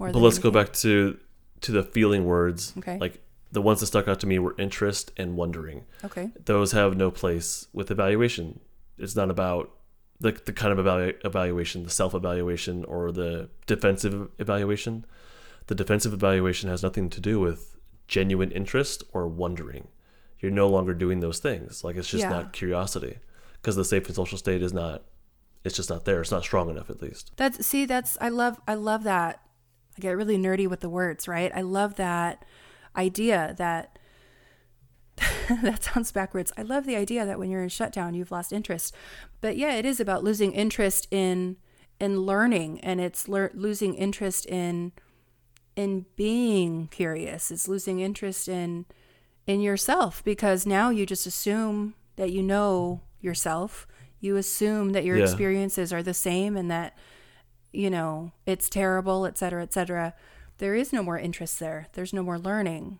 More 0.02 0.12
But 0.12 0.18
let's 0.18 0.38
go 0.38 0.50
back 0.50 0.72
to 0.74 1.18
to 1.60 1.70
the 1.72 1.84
feeling 1.84 2.24
words. 2.24 2.72
Okay. 2.78 2.98
Like 2.98 3.22
the 3.52 3.62
ones 3.62 3.80
that 3.80 3.86
stuck 3.86 4.08
out 4.08 4.18
to 4.20 4.26
me 4.26 4.38
were 4.40 4.56
interest 4.58 5.12
and 5.16 5.36
wondering. 5.36 5.84
Okay. 6.04 6.30
Those 6.44 6.72
have 6.72 6.96
no 6.96 7.10
place 7.10 7.68
with 7.72 7.90
evaluation. 7.90 8.58
It's 8.98 9.14
not 9.14 9.30
about 9.30 9.70
the, 10.18 10.32
the 10.32 10.52
kind 10.52 10.76
of 10.76 10.84
evalu- 10.84 11.14
evaluation, 11.24 11.84
the 11.84 11.90
self 11.90 12.14
evaluation 12.14 12.84
or 12.86 13.12
the 13.12 13.48
defensive 13.66 14.28
evaluation. 14.38 15.04
The 15.68 15.76
defensive 15.76 16.12
evaluation 16.12 16.68
has 16.68 16.82
nothing 16.82 17.08
to 17.10 17.20
do 17.20 17.38
with 17.38 17.76
genuine 18.08 18.50
interest 18.50 19.04
or 19.12 19.28
wondering. 19.28 19.86
You're 20.40 20.50
no 20.50 20.68
longer 20.68 20.94
doing 20.94 21.20
those 21.20 21.38
things. 21.38 21.84
Like 21.84 21.94
it's 21.94 22.08
just 22.08 22.22
Yeah. 22.22 22.30
not 22.30 22.52
curiosity 22.52 23.18
because 23.54 23.76
the 23.76 23.84
safe 23.84 24.06
and 24.06 24.16
social 24.16 24.36
state 24.38 24.62
is 24.62 24.72
not. 24.72 25.04
It's 25.64 25.76
just 25.76 25.90
not 25.90 26.04
there. 26.04 26.20
It's 26.20 26.32
not 26.32 26.42
strong 26.42 26.68
enough, 26.70 26.90
at 26.90 27.00
least. 27.00 27.30
That's 27.36 27.64
see, 27.64 27.84
that's 27.86 28.18
I 28.20 28.30
love 28.30 28.60
I 28.66 28.74
love 28.74 29.04
that. 29.04 29.40
I 29.96 30.00
get 30.00 30.16
really 30.16 30.38
nerdy 30.38 30.68
with 30.68 30.80
the 30.80 30.88
words, 30.88 31.28
right? 31.28 31.52
I 31.54 31.60
love 31.62 31.96
that 31.96 32.44
idea 32.96 33.54
that 33.58 33.98
that 35.62 35.82
sounds 35.84 36.10
backwards. 36.12 36.52
I 36.56 36.62
love 36.62 36.86
the 36.86 36.96
idea 36.96 37.26
that 37.26 37.38
when 37.38 37.50
you're 37.50 37.62
in 37.62 37.68
shutdown, 37.68 38.14
you've 38.14 38.30
lost 38.32 38.52
interest. 38.52 38.94
But 39.40 39.56
yeah, 39.56 39.74
it 39.74 39.84
is 39.84 40.00
about 40.00 40.24
losing 40.24 40.52
interest 40.52 41.06
in 41.10 41.56
in 42.00 42.20
learning, 42.22 42.80
and 42.80 43.00
it's 43.00 43.28
lear- 43.28 43.52
losing 43.54 43.94
interest 43.94 44.46
in 44.46 44.92
in 45.76 46.06
being 46.16 46.88
curious. 46.88 47.50
It's 47.50 47.68
losing 47.68 48.00
interest 48.00 48.48
in 48.48 48.86
in 49.46 49.60
yourself 49.60 50.22
because 50.24 50.66
now 50.66 50.90
you 50.90 51.04
just 51.06 51.26
assume 51.26 51.94
that 52.16 52.30
you 52.32 52.42
know 52.42 53.02
yourself. 53.20 53.86
You 54.20 54.36
assume 54.36 54.90
that 54.90 55.04
your 55.04 55.16
Yeah. 55.18 55.24
experiences 55.24 55.92
are 55.92 56.02
the 56.02 56.14
same 56.14 56.56
and 56.56 56.70
that 56.70 56.96
you 57.72 57.90
know 57.90 58.32
it's 58.46 58.68
terrible, 58.68 59.26
et 59.26 59.38
cetera, 59.38 59.62
et 59.62 59.72
cetera. 59.72 60.14
There 60.58 60.74
is 60.74 60.92
no 60.92 61.02
more 61.02 61.18
interest 61.18 61.58
there. 61.58 61.88
There's 61.94 62.12
no 62.12 62.22
more 62.22 62.38
learning. 62.38 62.98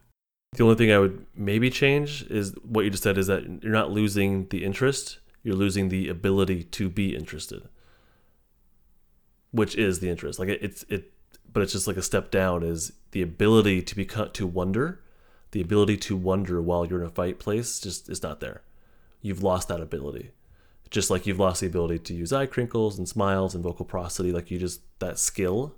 The 0.54 0.64
only 0.64 0.76
thing 0.76 0.92
I 0.92 0.98
would 0.98 1.24
maybe 1.34 1.70
change 1.70 2.24
is 2.28 2.54
what 2.62 2.84
you 2.84 2.90
just 2.90 3.02
said 3.02 3.16
is 3.16 3.26
that 3.28 3.62
you're 3.62 3.72
not 3.72 3.90
losing 3.90 4.48
the 4.48 4.64
interest, 4.64 5.18
you're 5.42 5.54
losing 5.54 5.88
the 5.88 6.08
ability 6.08 6.64
to 6.64 6.88
be 6.88 7.14
interested. 7.16 7.68
Which 9.50 9.76
is 9.76 10.00
the 10.00 10.10
interest. 10.10 10.38
Like 10.38 10.48
it, 10.48 10.62
it's 10.62 10.84
it 10.88 11.12
but 11.52 11.62
it's 11.62 11.72
just 11.72 11.86
like 11.86 11.96
a 11.96 12.02
step 12.02 12.30
down 12.30 12.62
is 12.62 12.92
the 13.12 13.22
ability 13.22 13.82
to 13.82 13.94
be 13.94 14.04
cut 14.04 14.32
to 14.34 14.46
wonder, 14.46 15.00
the 15.50 15.60
ability 15.60 15.98
to 15.98 16.16
wonder 16.16 16.60
while 16.62 16.86
you're 16.86 17.00
in 17.00 17.06
a 17.06 17.10
fight 17.10 17.38
place 17.38 17.78
just 17.78 18.08
is 18.08 18.22
not 18.22 18.40
there. 18.40 18.62
You've 19.20 19.42
lost 19.42 19.68
that 19.68 19.80
ability. 19.80 20.30
Just 20.92 21.10
like 21.10 21.26
you've 21.26 21.40
lost 21.40 21.62
the 21.62 21.66
ability 21.66 21.98
to 21.98 22.14
use 22.14 22.32
eye 22.32 22.46
crinkles 22.46 22.98
and 22.98 23.08
smiles 23.08 23.54
and 23.54 23.64
vocal 23.64 23.84
prosody, 23.84 24.30
like 24.30 24.50
you 24.50 24.58
just 24.58 24.82
that 25.00 25.18
skill 25.18 25.74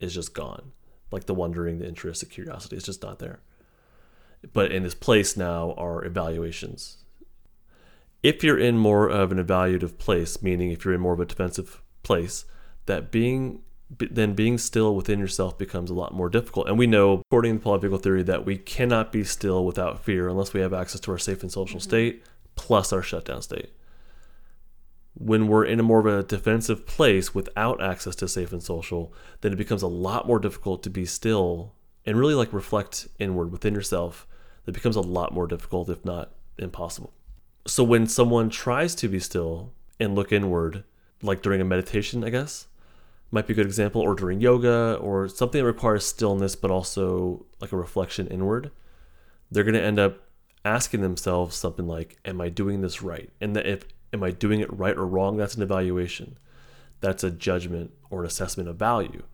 is 0.00 0.14
just 0.14 0.32
gone. 0.32 0.72
Like 1.10 1.26
the 1.26 1.34
wondering, 1.34 1.78
the 1.78 1.86
interest, 1.86 2.20
the 2.20 2.26
curiosity, 2.26 2.76
it's 2.76 2.86
just 2.86 3.02
not 3.02 3.18
there 3.18 3.40
but 4.52 4.72
in 4.72 4.84
its 4.84 4.94
place 4.94 5.36
now 5.36 5.72
are 5.76 6.04
evaluations. 6.04 6.98
If 8.22 8.42
you're 8.42 8.58
in 8.58 8.78
more 8.78 9.08
of 9.08 9.32
an 9.32 9.44
evaluative 9.44 9.98
place, 9.98 10.42
meaning 10.42 10.70
if 10.70 10.84
you're 10.84 10.94
in 10.94 11.00
more 11.00 11.12
of 11.12 11.20
a 11.20 11.26
defensive 11.26 11.82
place, 12.02 12.44
that 12.86 13.10
being 13.10 13.60
then 13.98 14.32
being 14.32 14.58
still 14.58 14.96
within 14.96 15.20
yourself 15.20 15.56
becomes 15.56 15.90
a 15.90 15.94
lot 15.94 16.12
more 16.12 16.28
difficult. 16.28 16.66
And 16.66 16.78
we 16.78 16.86
know, 16.86 17.22
according 17.28 17.58
to 17.58 17.62
the 17.62 17.70
polyvagal 17.70 18.02
theory, 18.02 18.22
that 18.24 18.44
we 18.44 18.56
cannot 18.56 19.12
be 19.12 19.22
still 19.22 19.64
without 19.64 20.02
fear 20.02 20.28
unless 20.28 20.52
we 20.52 20.60
have 20.60 20.72
access 20.72 21.00
to 21.02 21.12
our 21.12 21.18
safe 21.18 21.42
and 21.42 21.52
social 21.52 21.78
mm-hmm. 21.78 21.90
state 21.90 22.24
plus 22.56 22.92
our 22.92 23.02
shutdown 23.02 23.42
state. 23.42 23.70
When 25.14 25.46
we're 25.46 25.64
in 25.64 25.78
a 25.78 25.84
more 25.84 26.00
of 26.00 26.06
a 26.06 26.22
defensive 26.24 26.86
place 26.86 27.34
without 27.34 27.82
access 27.82 28.16
to 28.16 28.28
safe 28.28 28.52
and 28.52 28.62
social, 28.62 29.12
then 29.40 29.52
it 29.52 29.56
becomes 29.56 29.82
a 29.82 29.88
lot 29.88 30.26
more 30.26 30.40
difficult 30.40 30.82
to 30.82 30.90
be 30.90 31.04
still 31.04 31.74
and 32.04 32.18
really 32.18 32.34
like 32.34 32.52
reflect 32.52 33.08
inward 33.18 33.52
within 33.52 33.74
yourself. 33.74 34.26
It 34.66 34.74
becomes 34.74 34.96
a 34.96 35.00
lot 35.00 35.32
more 35.32 35.46
difficult, 35.46 35.88
if 35.88 36.04
not 36.04 36.32
impossible. 36.58 37.12
So 37.66 37.84
when 37.84 38.06
someone 38.06 38.50
tries 38.50 38.94
to 38.96 39.08
be 39.08 39.18
still 39.18 39.72
and 39.98 40.14
look 40.14 40.32
inward, 40.32 40.84
like 41.22 41.42
during 41.42 41.60
a 41.60 41.64
meditation, 41.64 42.24
I 42.24 42.30
guess, 42.30 42.66
might 43.30 43.46
be 43.46 43.52
a 43.52 43.56
good 43.56 43.66
example, 43.66 44.00
or 44.00 44.14
during 44.14 44.40
yoga, 44.40 44.96
or 45.00 45.28
something 45.28 45.60
that 45.60 45.66
requires 45.66 46.06
stillness 46.06 46.54
but 46.56 46.70
also 46.70 47.46
like 47.60 47.72
a 47.72 47.76
reflection 47.76 48.26
inward, 48.28 48.70
they're 49.50 49.64
going 49.64 49.74
to 49.74 49.82
end 49.82 49.98
up 49.98 50.28
asking 50.64 51.00
themselves 51.00 51.56
something 51.56 51.86
like, 51.86 52.18
Am 52.24 52.40
I 52.40 52.48
doing 52.48 52.80
this 52.80 53.02
right? 53.02 53.30
And 53.40 53.56
that 53.56 53.66
if 53.66 53.84
am 54.14 54.22
I 54.22 54.30
doing 54.30 54.60
it 54.60 54.72
right 54.72 54.96
or 54.96 55.06
wrong, 55.06 55.36
that's 55.36 55.56
an 55.56 55.62
evaluation. 55.62 56.38
That's 57.00 57.24
a 57.24 57.30
judgment 57.30 57.90
or 58.08 58.20
an 58.20 58.26
assessment 58.26 58.68
of 58.68 58.76
value. 58.76 59.24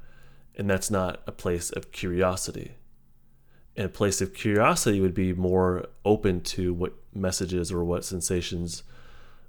And 0.56 0.68
that's 0.68 0.90
not 0.90 1.22
a 1.26 1.32
place 1.32 1.70
of 1.70 1.92
curiosity. 1.92 2.72
And 3.76 3.86
a 3.86 3.90
place 3.90 4.20
of 4.20 4.34
curiosity 4.34 5.00
would 5.00 5.14
be 5.14 5.32
more 5.32 5.86
open 6.04 6.40
to 6.40 6.74
what 6.74 6.94
messages 7.14 7.70
or 7.70 7.84
what 7.84 8.04
sensations 8.04 8.82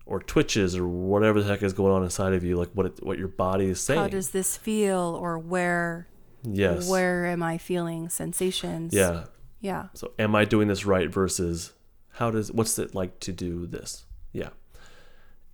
or 0.06 0.20
twitches 0.20 0.76
or 0.76 0.88
whatever 0.88 1.42
the 1.42 1.48
heck 1.48 1.64
is 1.64 1.74
going 1.74 1.94
on 1.94 2.04
inside 2.04 2.34
of 2.34 2.44
you, 2.44 2.58
like 2.58 2.70
what 2.74 2.86
it, 2.86 3.04
what 3.04 3.18
your 3.18 3.28
body 3.28 3.70
is 3.70 3.80
saying. 3.80 4.00
How 4.00 4.08
does 4.08 4.32
this 4.32 4.58
feel 4.58 5.18
or 5.20 5.40
where 5.40 6.08
yes. 6.44 6.90
where 6.90 7.26
am 7.26 7.42
I 7.42 7.58
feeling 7.58 8.10
sensations? 8.10 8.94
Yeah. 8.94 9.26
Yeah. 9.60 9.88
So 9.94 10.12
am 10.20 10.36
I 10.36 10.46
doing 10.46 10.68
this 10.68 10.86
right 10.86 11.10
versus 11.10 11.74
how 12.14 12.32
does 12.32 12.52
what's 12.52 12.78
it 12.78 12.94
like 12.94 13.20
to 13.22 13.32
do 13.32 13.66
this? 13.66 14.06
Yeah. 14.34 14.50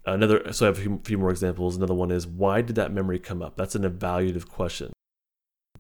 Another, 0.08 0.54
so 0.54 0.66
I 0.66 0.68
have 0.70 0.80
a 0.80 0.98
few, 1.04 1.18
more 1.18 1.32
examples. 1.32 1.76
Another 1.76 1.94
one 1.94 2.12
is 2.12 2.26
why 2.26 2.62
did 2.62 2.78
that 2.78 2.94
memory 2.94 3.20
come 3.20 3.42
up? 3.42 3.58
That's 3.58 3.76
an 3.76 3.84
evaluative 3.84 4.48
question 4.48 4.94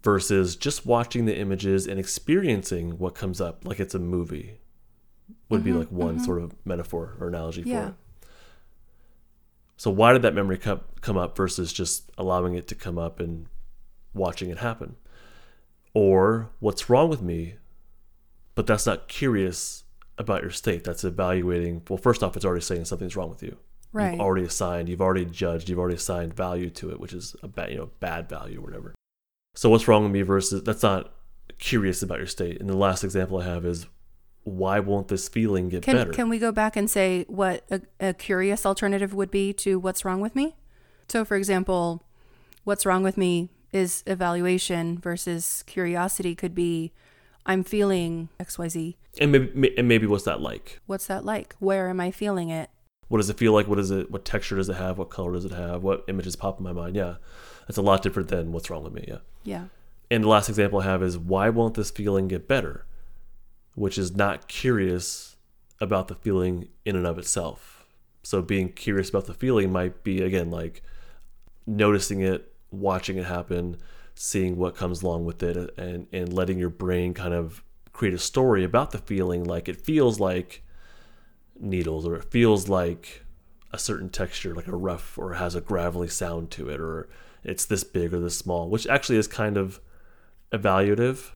versus 0.03 0.55
just 0.57 0.85
watching 0.85 1.25
the 1.25 1.37
images 1.37 1.87
and 1.87 1.97
experiencing 1.99 2.97
what 2.99 3.15
comes 3.15 3.39
up 3.41 3.65
like 3.65 3.79
it's 3.79 3.95
a 3.95 3.99
movie 3.99 4.59
would 5.49 5.63
be 5.63 5.71
Mhm, 5.71 5.79
like 5.79 5.91
one 5.91 6.19
mhm. 6.19 6.25
sort 6.25 6.41
of 6.41 6.53
metaphor 6.65 7.15
or 7.19 7.29
analogy 7.29 7.61
Yeah. 7.63 7.81
for 7.85 7.87
it. 7.89 7.95
So 9.77 9.91
why 9.91 10.11
did 10.13 10.21
that 10.23 10.35
memory 10.35 10.57
come 10.57 10.81
come 11.01 11.17
up 11.17 11.35
versus 11.37 11.71
just 11.71 12.11
allowing 12.17 12.53
it 12.55 12.67
to 12.67 12.75
come 12.75 12.97
up 12.97 13.19
and 13.21 13.47
watching 14.13 14.49
it 14.49 14.57
happen? 14.57 14.97
Or 15.93 16.49
what's 16.59 16.89
wrong 16.89 17.09
with 17.09 17.21
me? 17.21 17.55
But 18.55 18.67
that's 18.67 18.85
not 18.85 19.07
curious 19.07 19.83
about 20.17 20.41
your 20.41 20.51
state. 20.51 20.83
That's 20.83 21.03
evaluating. 21.03 21.83
Well, 21.89 21.97
first 21.97 22.23
off, 22.23 22.35
it's 22.35 22.45
already 22.45 22.61
saying 22.61 22.85
something's 22.85 23.15
wrong 23.15 23.29
with 23.29 23.41
you. 23.43 23.57
Right. 23.93 24.11
You've 24.11 24.21
already 24.21 24.45
assigned. 24.45 24.89
You've 24.89 25.01
already 25.01 25.25
judged. 25.25 25.69
You've 25.69 25.79
already 25.79 25.95
assigned 25.95 26.33
value 26.33 26.69
to 26.71 26.91
it, 26.91 26.99
which 26.99 27.13
is 27.13 27.35
a 27.41 27.47
bad, 27.47 27.71
you 27.71 27.77
know, 27.77 27.89
bad 27.99 28.29
value 28.29 28.59
or 28.59 28.63
whatever. 28.63 28.95
So 29.55 29.69
what's 29.69 29.87
wrong 29.87 30.03
with 30.03 30.11
me 30.11 30.21
versus 30.21 30.63
that's 30.63 30.83
not 30.83 31.13
curious 31.57 32.03
about 32.03 32.19
your 32.19 32.27
state. 32.27 32.59
And 32.59 32.69
the 32.69 32.77
last 32.77 33.03
example 33.03 33.39
I 33.39 33.45
have 33.45 33.65
is 33.65 33.87
why 34.43 34.79
won't 34.79 35.07
this 35.07 35.27
feeling 35.27 35.69
get 35.69 35.83
Can 35.83 35.95
better? 35.95 36.11
can 36.13 36.29
we 36.29 36.39
go 36.39 36.51
back 36.51 36.75
and 36.75 36.89
say 36.89 37.25
what 37.27 37.65
a, 37.69 37.81
a 37.99 38.13
curious 38.13 38.65
alternative 38.65 39.13
would 39.13 39.31
be 39.31 39.51
to 39.53 39.79
what's 39.79 40.05
wrong 40.05 40.21
with 40.21 40.35
me? 40.35 40.55
So, 41.09 41.25
for 41.25 41.35
example, 41.35 42.03
what's 42.63 42.85
wrong 42.85 43.03
with 43.03 43.17
me 43.17 43.49
is 43.73 44.03
evaluation 44.05 44.97
versus 44.99 45.63
curiosity 45.67 46.35
could 46.35 46.55
be 46.55 46.93
I'm 47.45 47.63
feeling 47.63 48.29
XYZ. 48.39 48.95
and 49.19 49.31
maybe 49.31 49.77
and 49.77 49.87
maybe 49.87 50.05
what's 50.05 50.25
that 50.25 50.41
like? 50.41 50.81
What's 50.85 51.07
that 51.07 51.25
like? 51.25 51.55
Where 51.59 51.89
am 51.89 51.99
I 51.99 52.11
feeling 52.11 52.49
it? 52.49 52.69
What 53.07 53.19
does 53.19 53.29
it 53.29 53.37
feel 53.37 53.53
like? 53.53 53.67
What 53.67 53.79
is 53.79 53.91
it? 53.91 54.11
What 54.11 54.25
texture 54.25 54.55
does 54.55 54.69
it 54.69 54.75
have? 54.75 54.97
What 54.97 55.09
color 55.09 55.33
does 55.33 55.45
it 55.45 55.51
have? 55.51 55.83
What 55.83 56.03
images 56.07 56.35
pop 56.35 56.57
in 56.57 56.63
my 56.63 56.73
mind? 56.73 56.95
Yeah, 56.95 57.15
that's 57.67 57.77
a 57.77 57.81
lot 57.81 58.03
different 58.03 58.29
than 58.29 58.51
what's 58.51 58.69
wrong 58.69 58.83
with 58.83 58.93
me. 58.93 59.05
Yeah. 59.07 59.19
Yeah. 59.43 59.65
And 60.09 60.23
the 60.23 60.29
last 60.29 60.49
example 60.49 60.79
I 60.79 60.83
have 60.83 61.03
is 61.03 61.17
why 61.17 61.49
won't 61.49 61.75
this 61.75 61.91
feeling 61.91 62.27
get 62.27 62.47
better? 62.47 62.85
Which 63.75 63.97
is 63.97 64.15
not 64.15 64.47
curious 64.47 65.35
about 65.79 66.07
the 66.07 66.15
feeling 66.15 66.69
in 66.85 66.95
and 66.95 67.05
of 67.05 67.17
itself. 67.17 67.85
So 68.23 68.41
being 68.41 68.71
curious 68.71 69.09
about 69.09 69.25
the 69.25 69.33
feeling 69.33 69.71
might 69.71 70.03
be 70.03 70.21
again 70.21 70.49
like 70.51 70.81
noticing 71.65 72.21
it, 72.21 72.51
watching 72.71 73.17
it 73.17 73.25
happen, 73.25 73.77
seeing 74.15 74.57
what 74.57 74.75
comes 74.75 75.03
along 75.03 75.25
with 75.25 75.43
it 75.43 75.73
and 75.77 76.07
and 76.11 76.33
letting 76.33 76.57
your 76.57 76.69
brain 76.69 77.13
kind 77.13 77.33
of 77.33 77.63
create 77.93 78.13
a 78.13 78.19
story 78.19 78.63
about 78.63 78.91
the 78.91 78.97
feeling 78.97 79.43
like 79.43 79.69
it 79.69 79.79
feels 79.79 80.19
like 80.19 80.63
needles 81.61 82.05
or 82.05 82.15
it 82.15 82.23
feels 82.25 82.67
like 82.69 83.23
a 83.71 83.77
certain 83.77 84.09
texture 84.09 84.53
like 84.55 84.67
a 84.67 84.75
rough 84.75 85.17
or 85.17 85.33
has 85.33 85.55
a 85.55 85.61
gravelly 85.61 86.07
sound 86.07 86.49
to 86.51 86.69
it 86.69 86.79
or 86.79 87.07
it's 87.43 87.65
this 87.65 87.83
big 87.83 88.13
or 88.13 88.19
this 88.19 88.37
small 88.37 88.69
which 88.69 88.87
actually 88.87 89.17
is 89.17 89.27
kind 89.27 89.57
of 89.57 89.79
evaluative 90.53 91.31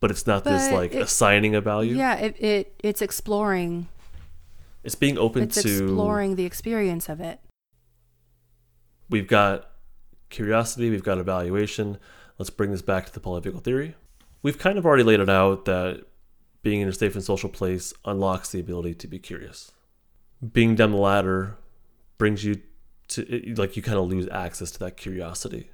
but 0.00 0.10
it's 0.10 0.26
not 0.26 0.44
this 0.44 0.70
like 0.70 0.94
it- 0.94 1.02
assigning 1.02 1.54
a 1.54 1.60
value 1.60 1.96
Yeah, 1.96 2.14
it, 2.16 2.40
it 2.42 2.74
it's 2.84 3.00
exploring 3.02 3.88
it's 4.84 4.94
being 4.94 5.18
open 5.18 5.42
it's 5.44 5.62
to 5.62 5.84
exploring 5.84 6.36
the 6.36 6.44
experience 6.44 7.08
of 7.08 7.20
it. 7.20 7.40
we've 9.10 9.26
got 9.26 9.70
curiosity, 10.30 10.90
we've 10.90 11.02
got 11.02 11.18
evaluation. 11.18 11.98
Let's 12.38 12.50
bring 12.50 12.70
this 12.70 12.82
back 12.82 13.06
to 13.06 13.12
the 13.12 13.20
polyvagal 13.20 13.62
theory. 13.64 13.94
We've 14.42 14.58
kind 14.58 14.78
of 14.78 14.86
already 14.86 15.02
laid 15.02 15.20
it 15.20 15.28
out 15.28 15.64
that 15.64 16.04
being 16.62 16.80
in 16.80 16.88
a 16.88 16.92
safe 16.92 17.14
and 17.14 17.24
social 17.24 17.48
place 17.48 17.92
unlocks 18.04 18.50
the 18.50 18.60
ability 18.60 18.94
to 18.94 19.06
be 19.06 19.18
curious. 19.18 19.72
Being 20.52 20.74
down 20.74 20.92
the 20.92 20.98
ladder 20.98 21.56
brings 22.18 22.44
you 22.44 22.60
to, 23.08 23.54
like, 23.56 23.76
you 23.76 23.82
kind 23.82 23.98
of 23.98 24.08
lose 24.08 24.28
access 24.28 24.70
to 24.72 24.78
that 24.80 24.96
curiosity, 24.96 25.70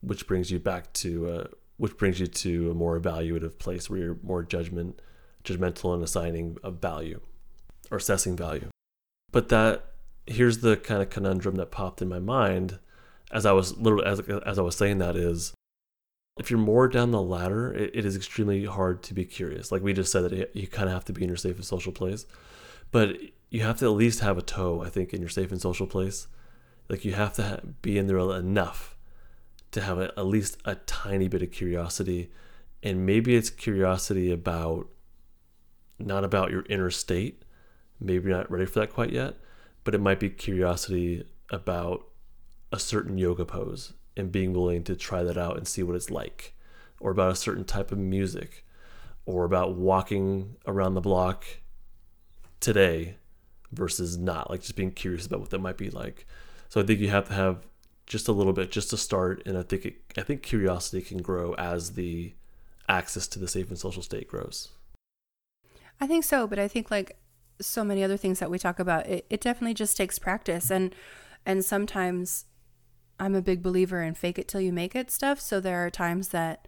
which 0.00 0.26
brings 0.26 0.50
you 0.50 0.58
back 0.58 0.92
to, 0.94 1.28
uh, 1.28 1.46
which 1.76 1.96
brings 1.96 2.20
you 2.20 2.26
to 2.26 2.70
a 2.70 2.74
more 2.74 2.98
evaluative 3.00 3.58
place 3.58 3.88
where 3.88 3.98
you're 3.98 4.18
more 4.22 4.42
judgment, 4.42 5.00
judgmental 5.44 5.94
and 5.94 6.02
assigning 6.02 6.56
a 6.62 6.70
value 6.70 7.20
or 7.90 7.98
assessing 7.98 8.36
value. 8.36 8.68
But 9.30 9.48
that 9.48 9.92
here's 10.26 10.58
the 10.58 10.76
kind 10.76 11.02
of 11.02 11.10
conundrum 11.10 11.56
that 11.56 11.70
popped 11.70 12.02
in 12.02 12.08
my 12.08 12.20
mind 12.20 12.78
as 13.32 13.46
I 13.46 13.52
was 13.52 13.76
literally 13.76 14.06
as, 14.06 14.20
as 14.20 14.58
I 14.58 14.62
was 14.62 14.76
saying 14.76 14.98
that 14.98 15.16
is 15.16 15.54
if 16.38 16.50
you're 16.50 16.58
more 16.58 16.88
down 16.88 17.10
the 17.10 17.20
ladder, 17.22 17.72
it, 17.72 17.90
it 17.94 18.06
is 18.06 18.16
extremely 18.16 18.64
hard 18.64 19.02
to 19.04 19.14
be 19.14 19.24
curious. 19.24 19.70
Like 19.70 19.82
we 19.82 19.92
just 19.92 20.12
said 20.12 20.30
that 20.30 20.56
you 20.56 20.66
kind 20.66 20.88
of 20.88 20.94
have 20.94 21.04
to 21.06 21.12
be 21.12 21.22
in 21.22 21.28
your 21.28 21.36
safe 21.36 21.56
and 21.56 21.64
social 21.64 21.92
place, 21.92 22.26
but 22.90 23.16
you 23.50 23.62
have 23.62 23.78
to 23.78 23.84
at 23.86 23.90
least 23.92 24.20
have 24.20 24.38
a 24.38 24.42
toe. 24.42 24.82
I 24.82 24.88
think 24.88 25.12
in 25.12 25.20
your 25.20 25.28
safe 25.28 25.50
and 25.50 25.60
social 25.60 25.86
place, 25.86 26.26
like 26.88 27.04
you 27.04 27.12
have 27.12 27.34
to 27.34 27.42
ha- 27.42 27.60
be 27.82 27.98
in 27.98 28.06
there 28.06 28.18
enough 28.18 28.96
to 29.72 29.80
have 29.82 29.98
a, 29.98 30.12
at 30.18 30.26
least 30.26 30.58
a 30.64 30.74
tiny 30.74 31.28
bit 31.28 31.42
of 31.42 31.52
curiosity, 31.52 32.30
and 32.82 33.06
maybe 33.06 33.36
it's 33.36 33.50
curiosity 33.50 34.32
about 34.32 34.88
not 35.98 36.24
about 36.24 36.50
your 36.50 36.64
inner 36.68 36.90
state. 36.90 37.44
Maybe 38.00 38.28
you're 38.28 38.36
not 38.36 38.50
ready 38.50 38.66
for 38.66 38.80
that 38.80 38.92
quite 38.92 39.12
yet, 39.12 39.36
but 39.84 39.94
it 39.94 40.00
might 40.00 40.18
be 40.18 40.28
curiosity 40.30 41.24
about 41.50 42.06
a 42.72 42.78
certain 42.78 43.18
yoga 43.18 43.44
pose 43.44 43.92
and 44.16 44.32
being 44.32 44.52
willing 44.52 44.84
to 44.84 44.96
try 44.96 45.22
that 45.22 45.38
out 45.38 45.56
and 45.56 45.66
see 45.66 45.82
what 45.82 45.96
it's 45.96 46.10
like, 46.10 46.54
or 47.00 47.10
about 47.10 47.32
a 47.32 47.36
certain 47.36 47.64
type 47.64 47.92
of 47.92 47.98
music, 47.98 48.64
or 49.26 49.44
about 49.44 49.74
walking 49.74 50.56
around 50.66 50.94
the 50.94 51.00
block 51.00 51.44
today 52.60 53.16
versus 53.72 54.16
not, 54.18 54.50
like 54.50 54.60
just 54.60 54.76
being 54.76 54.90
curious 54.90 55.26
about 55.26 55.40
what 55.40 55.50
that 55.50 55.60
might 55.60 55.76
be 55.78 55.90
like. 55.90 56.26
So 56.68 56.80
I 56.80 56.84
think 56.84 57.00
you 57.00 57.08
have 57.10 57.28
to 57.28 57.34
have 57.34 57.66
just 58.06 58.28
a 58.28 58.32
little 58.32 58.52
bit 58.52 58.70
just 58.70 58.90
to 58.90 58.96
start, 58.96 59.42
and 59.46 59.56
I 59.56 59.62
think 59.62 59.86
it, 59.86 59.96
I 60.16 60.22
think 60.22 60.42
curiosity 60.42 61.02
can 61.02 61.22
grow 61.22 61.54
as 61.54 61.92
the 61.92 62.34
access 62.88 63.26
to 63.28 63.38
the 63.38 63.48
safe 63.48 63.68
and 63.68 63.78
social 63.78 64.02
state 64.02 64.28
grows. 64.28 64.68
I 66.00 66.06
think 66.06 66.24
so, 66.24 66.46
but 66.46 66.58
I 66.58 66.68
think 66.68 66.90
like 66.90 67.16
so 67.60 67.84
many 67.84 68.02
other 68.02 68.16
things 68.16 68.40
that 68.40 68.50
we 68.50 68.58
talk 68.58 68.78
about, 68.78 69.06
it, 69.06 69.24
it 69.30 69.40
definitely 69.40 69.74
just 69.74 69.96
takes 69.96 70.18
practice 70.18 70.70
and 70.70 70.94
and 71.44 71.64
sometimes 71.64 72.44
I'm 73.22 73.36
a 73.36 73.40
big 73.40 73.62
believer 73.62 74.02
in 74.02 74.14
fake 74.14 74.36
it 74.36 74.48
till 74.48 74.60
you 74.60 74.72
make 74.72 74.96
it 74.96 75.08
stuff. 75.08 75.40
So 75.40 75.60
there 75.60 75.86
are 75.86 75.90
times 75.90 76.30
that 76.30 76.66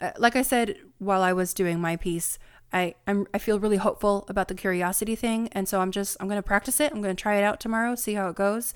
uh, 0.00 0.10
like 0.18 0.34
I 0.34 0.42
said 0.42 0.74
while 0.98 1.22
I 1.22 1.32
was 1.32 1.54
doing 1.54 1.80
my 1.80 1.94
piece, 1.94 2.40
I 2.72 2.96
I'm, 3.06 3.28
I 3.32 3.38
feel 3.38 3.60
really 3.60 3.76
hopeful 3.76 4.24
about 4.28 4.48
the 4.48 4.56
curiosity 4.56 5.14
thing 5.14 5.48
and 5.52 5.68
so 5.68 5.80
I'm 5.80 5.92
just 5.92 6.16
I'm 6.18 6.26
going 6.26 6.42
to 6.42 6.42
practice 6.42 6.80
it. 6.80 6.90
I'm 6.90 7.00
going 7.02 7.14
to 7.14 7.22
try 7.22 7.36
it 7.36 7.44
out 7.44 7.60
tomorrow, 7.60 7.94
see 7.94 8.14
how 8.14 8.28
it 8.28 8.34
goes. 8.34 8.74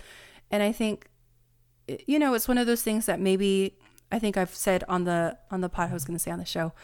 And 0.52 0.62
I 0.62 0.70
think 0.70 1.08
you 2.06 2.20
know, 2.20 2.34
it's 2.34 2.46
one 2.46 2.58
of 2.58 2.66
those 2.68 2.82
things 2.82 3.06
that 3.06 3.20
maybe 3.20 3.76
I 4.12 4.20
think 4.20 4.36
I've 4.36 4.54
said 4.54 4.84
on 4.88 5.02
the 5.02 5.36
on 5.50 5.62
the 5.62 5.68
pod 5.68 5.90
I 5.90 5.94
was 5.94 6.04
going 6.04 6.16
to 6.16 6.22
say 6.22 6.30
on 6.30 6.38
the 6.38 6.44
show. 6.44 6.74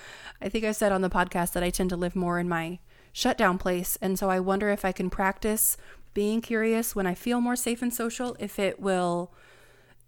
I 0.40 0.48
think 0.48 0.64
I 0.64 0.72
said 0.72 0.90
on 0.90 1.02
the 1.02 1.11
podcast 1.11 1.52
that 1.52 1.62
I 1.62 1.70
tend 1.70 1.90
to 1.90 1.96
live 1.96 2.16
more 2.16 2.40
in 2.40 2.48
my 2.48 2.81
shutdown 3.12 3.59
place 3.59 3.96
and 4.02 4.18
so 4.18 4.28
I 4.28 4.40
wonder 4.40 4.70
if 4.70 4.85
I 4.85 4.90
can 4.90 5.09
practice 5.09 5.76
being 6.14 6.40
curious 6.40 6.96
when 6.96 7.07
I 7.07 7.14
feel 7.14 7.40
more 7.40 7.57
safe 7.57 7.81
and 7.81 7.94
social 7.94 8.37
if 8.40 8.59
it 8.59 8.81
will 8.81 9.33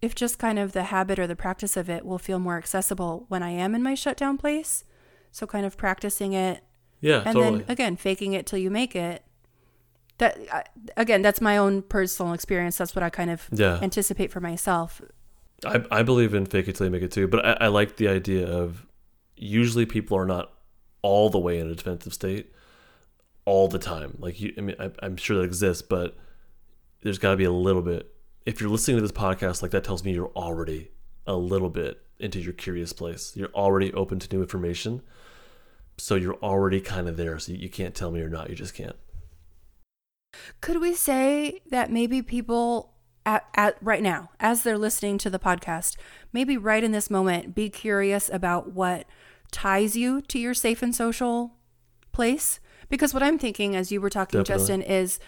if 0.05 0.14
just 0.14 0.38
kind 0.38 0.59
of 0.59 0.73
the 0.73 0.85
habit 0.85 1.19
or 1.19 1.27
the 1.27 1.37
practice 1.37 1.77
of 1.77 1.88
it 1.88 2.05
will 2.05 2.19
feel 2.19 2.38
more 2.38 2.59
accessible 2.59 3.25
when 3.29 3.43
I 3.43 3.51
am 3.51 3.75
in 3.75 3.83
my 3.83 3.95
shutdown 3.95 4.37
place. 4.38 4.85
So 5.33 5.47
kind 5.47 5.67
of 5.67 5.77
practicing 5.77 6.33
it 6.33 6.62
Yeah, 7.01 7.23
and 7.25 7.35
totally. 7.35 7.59
then 7.61 7.64
again 7.71 7.97
faking 7.97 8.35
it 8.35 8.47
till 8.47 8.59
you 8.59 8.71
make 8.71 8.95
it. 8.95 9.25
That 10.19 10.38
again, 10.97 11.23
that's 11.23 11.40
my 11.40 11.57
own 11.57 11.83
personal 11.83 12.33
experience. 12.35 12.77
That's 12.79 12.95
what 12.95 13.03
I 13.03 13.11
kind 13.11 13.31
of 13.31 13.49
yeah. 13.51 13.81
anticipate 13.83 14.31
for 14.31 14.40
myself. 14.40 15.03
I, 15.67 15.85
I 15.90 16.03
believe 16.03 16.35
in 16.35 16.47
fake 16.47 16.69
it 16.69 16.77
till 16.77 16.87
you 16.87 16.93
make 16.93 17.03
it 17.03 17.11
too, 17.11 17.27
but 17.27 17.45
I, 17.45 17.53
I 17.62 17.67
like 17.69 17.97
the 17.97 18.09
idea 18.09 18.47
of 18.47 18.87
usually 19.37 19.87
people 19.87 20.17
are 20.17 20.27
not 20.27 20.53
all 21.03 21.31
the 21.31 21.38
way 21.38 21.59
in 21.59 21.69
a 21.69 21.75
defensive 21.75 22.14
state 22.14 22.53
all 23.45 23.67
the 23.69 23.79
time. 23.79 24.17
Like 24.21 24.40
you, 24.40 24.55
I 24.57 24.61
mean, 24.61 24.77
I, 24.79 24.90
I'm 25.03 25.17
sure 25.17 25.38
that 25.38 25.45
exists, 25.45 25.83
but 25.83 26.17
there's 27.03 27.19
got 27.19 27.33
to 27.33 27.37
be 27.37 27.45
a 27.45 27.53
little 27.53 27.83
bit. 27.83 28.13
If 28.46 28.61
you're 28.61 28.70
listening 28.70 28.98
to 28.98 29.02
this 29.02 29.12
podcast, 29.12 29.62
like 29.62 29.70
that 29.70 29.85
tells 29.85 30.04
me 30.04 30.12
you're 30.12 30.33
already 30.37 30.90
a 31.26 31.35
little 31.35 31.70
bit 31.70 32.02
into 32.18 32.40
your 32.40 32.52
curious 32.52 32.92
place. 32.92 33.33
You're 33.35 33.52
already 33.54 33.92
open 33.94 34.18
to 34.18 34.37
new 34.37 34.42
information, 34.42 35.02
so 35.96 36.14
you're 36.14 36.37
already 36.37 36.80
kind 36.80 37.09
of 37.09 37.16
there. 37.16 37.38
So 37.38 37.52
you, 37.52 37.70
can't 37.70 37.94
tell 37.94 38.11
me 38.11 38.20
you're 38.20 38.28
not. 38.28 38.50
You 38.50 38.57
just 38.57 38.74
can't. 38.74 38.96
Could 40.61 40.80
we 40.80 40.94
say 40.94 41.62
that 41.70 41.90
maybe 41.90 42.20
people 42.20 42.92
at, 43.24 43.46
at 43.54 43.76
right 43.80 44.02
now, 44.02 44.30
as 44.38 44.62
they're 44.62 44.78
listening 44.78 45.16
to 45.18 45.30
the 45.30 45.38
podcast, 45.38 45.96
maybe 46.33 46.57
right 46.57 46.85
in 46.85 46.92
this 46.92 47.09
moment, 47.09 47.54
be 47.54 47.70
curious 47.70 48.28
about 48.33 48.72
what 48.72 49.07
ties 49.52 49.96
you 49.96 50.20
to 50.20 50.38
your 50.38 50.54
safe 50.54 50.83
and 50.83 50.94
social 50.94 51.54
place? 52.12 52.61
Because 52.88 53.14
what 53.14 53.22
I'm 53.22 53.38
thinking 53.38 53.74
as 53.74 53.90
you 53.90 54.00
were 54.00 54.11
talking, 54.11 54.42
Definitely. 54.42 54.62
Justin, 54.62 54.83
is 54.83 55.18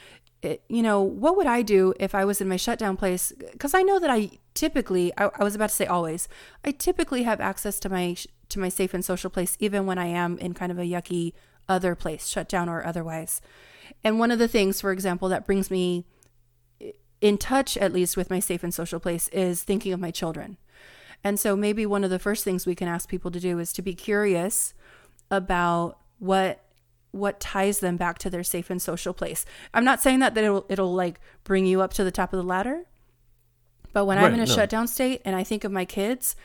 it, 0.43 0.63
you 0.69 0.83
know, 0.83 1.01
what 1.01 1.37
would 1.37 1.47
I 1.47 1.63
do 1.63 1.95
if 1.99 2.15
I 2.15 2.25
was 2.25 2.41
in 2.41 2.49
my 2.49 2.57
shutdown 2.57 2.97
place? 2.97 3.33
Because 3.53 3.75
I 3.75 3.83
know 3.83 3.99
that 3.99 4.11
I 4.11 4.31
typically, 4.55 5.13
I, 5.17 5.31
I 5.39 5.45
was 5.45 5.55
about 5.55 5.71
to 5.71 5.75
say 5.75 5.87
always, 5.87 6.29
I 6.65 6.73
typically 6.73 7.23
have 7.25 7.41
access 7.41 7.81
to 7.81 7.89
my 7.89 8.17
to 8.49 8.61
my 8.61 8.69
safe 8.69 8.95
and 8.95 9.05
social 9.05 9.29
place, 9.29 9.57
even 9.59 9.87
when 9.87 9.99
I 9.99 10.07
am 10.07 10.39
in 10.39 10.55
kind 10.55 10.71
of 10.71 10.79
a 10.79 10.83
yucky 10.83 11.33
other 11.69 11.97
place, 11.97 12.29
shut 12.29 12.49
down 12.49 12.69
or 12.69 12.85
otherwise. 12.87 13.41
And 14.05 14.21
one 14.21 14.31
of 14.31 14.39
the 14.39 14.47
things, 14.47 14.81
for 14.81 14.93
example, 14.93 15.29
that 15.31 15.47
brings 15.47 15.69
me 15.69 16.05
eh, 16.81 16.93
in 17.21 17.39
touch, 17.39 17.77
at 17.77 17.93
least 17.93 18.17
with 18.17 18.31
my 18.31 18.39
safe 18.39 18.63
and 18.63 18.73
social 18.73 19.01
place, 19.01 19.27
is 19.29 19.65
thinking 19.65 19.93
of 19.93 19.99
my 19.99 20.13
children. 20.13 20.59
And 21.25 21.41
so 21.41 21.57
maybe 21.57 21.87
one 21.87 22.05
of 22.05 22.11
the 22.11 22.21
first 22.21 22.45
things 22.45 22.67
we 22.67 22.77
can 22.77 22.87
ask 22.87 23.09
people 23.09 23.33
to 23.33 23.41
do 23.41 23.59
is 23.59 23.73
to 23.73 23.83
be 23.83 23.95
curious 23.95 24.75
about 25.31 25.99
what 26.19 26.66
what 27.17 27.41
ties 27.41 27.81
them 27.81 27.97
back 27.97 28.19
to 28.19 28.31
their 28.31 28.45
safe 28.45 28.71
and 28.71 28.81
social 28.81 29.13
place. 29.15 29.45
I'm 29.75 29.85
not 29.85 30.01
saying 30.01 30.21
that 30.21 30.35
that 30.35 30.45
it'll 30.45 30.67
it'll 30.69 30.95
like 30.95 31.21
bring 31.45 31.67
you 31.67 31.81
up 31.81 31.93
to 31.95 32.05
the 32.05 32.11
top 32.11 32.33
of 32.33 32.37
the 32.37 32.45
ladder. 32.45 32.85
But 33.93 34.05
when 34.05 34.19
I'm 34.19 34.35
in 34.35 34.41
a 34.41 34.47
no. 34.47 34.55
shutdown 34.55 34.89
state 34.89 35.23
and 35.25 35.35
I 35.35 35.43
think 35.43 35.65
of 35.65 35.73
my 35.73 35.85
kids, 35.85 36.37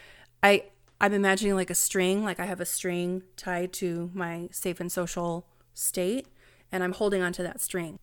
I 0.41 0.65
I'm 0.99 1.13
imagining 1.13 1.55
like 1.55 1.69
a 1.69 1.75
string, 1.75 2.23
like 2.23 2.39
I 2.39 2.45
have 2.45 2.61
a 2.61 2.65
string 2.65 3.23
tied 3.35 3.73
to 3.73 4.09
my 4.13 4.49
safe 4.51 4.79
and 4.79 4.91
social 4.91 5.45
state 5.73 6.27
and 6.71 6.83
I'm 6.83 6.93
holding 6.93 7.21
onto 7.21 7.43
that 7.43 7.59
string. 7.59 7.99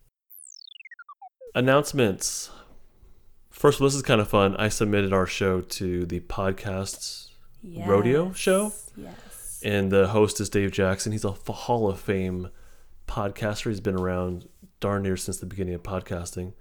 Announcements. 1.55 2.51
First, 3.49 3.77
of 3.77 3.81
all, 3.81 3.87
this 3.87 3.95
is 3.95 4.01
kind 4.03 4.21
of 4.21 4.27
fun. 4.27 4.55
I 4.57 4.69
submitted 4.69 5.11
our 5.11 5.25
show 5.25 5.61
to 5.61 6.05
the 6.05 6.19
podcast 6.21 7.29
rodeo 7.63 8.31
show, 8.33 8.71
Yes. 8.95 9.59
and 9.63 9.91
the 9.91 10.09
host 10.09 10.39
is 10.39 10.49
Dave 10.49 10.71
Jackson. 10.71 11.11
He's 11.11 11.25
a 11.25 11.31
Hall 11.31 11.89
of 11.89 11.99
Fame 11.99 12.49
podcaster. 13.09 13.69
He's 13.69 13.81
been 13.81 13.99
around 13.99 14.47
darn 14.79 15.03
near 15.03 15.17
since 15.17 15.37
the 15.37 15.45
beginning 15.45 15.73
of 15.73 15.83
podcasting. 15.83 16.53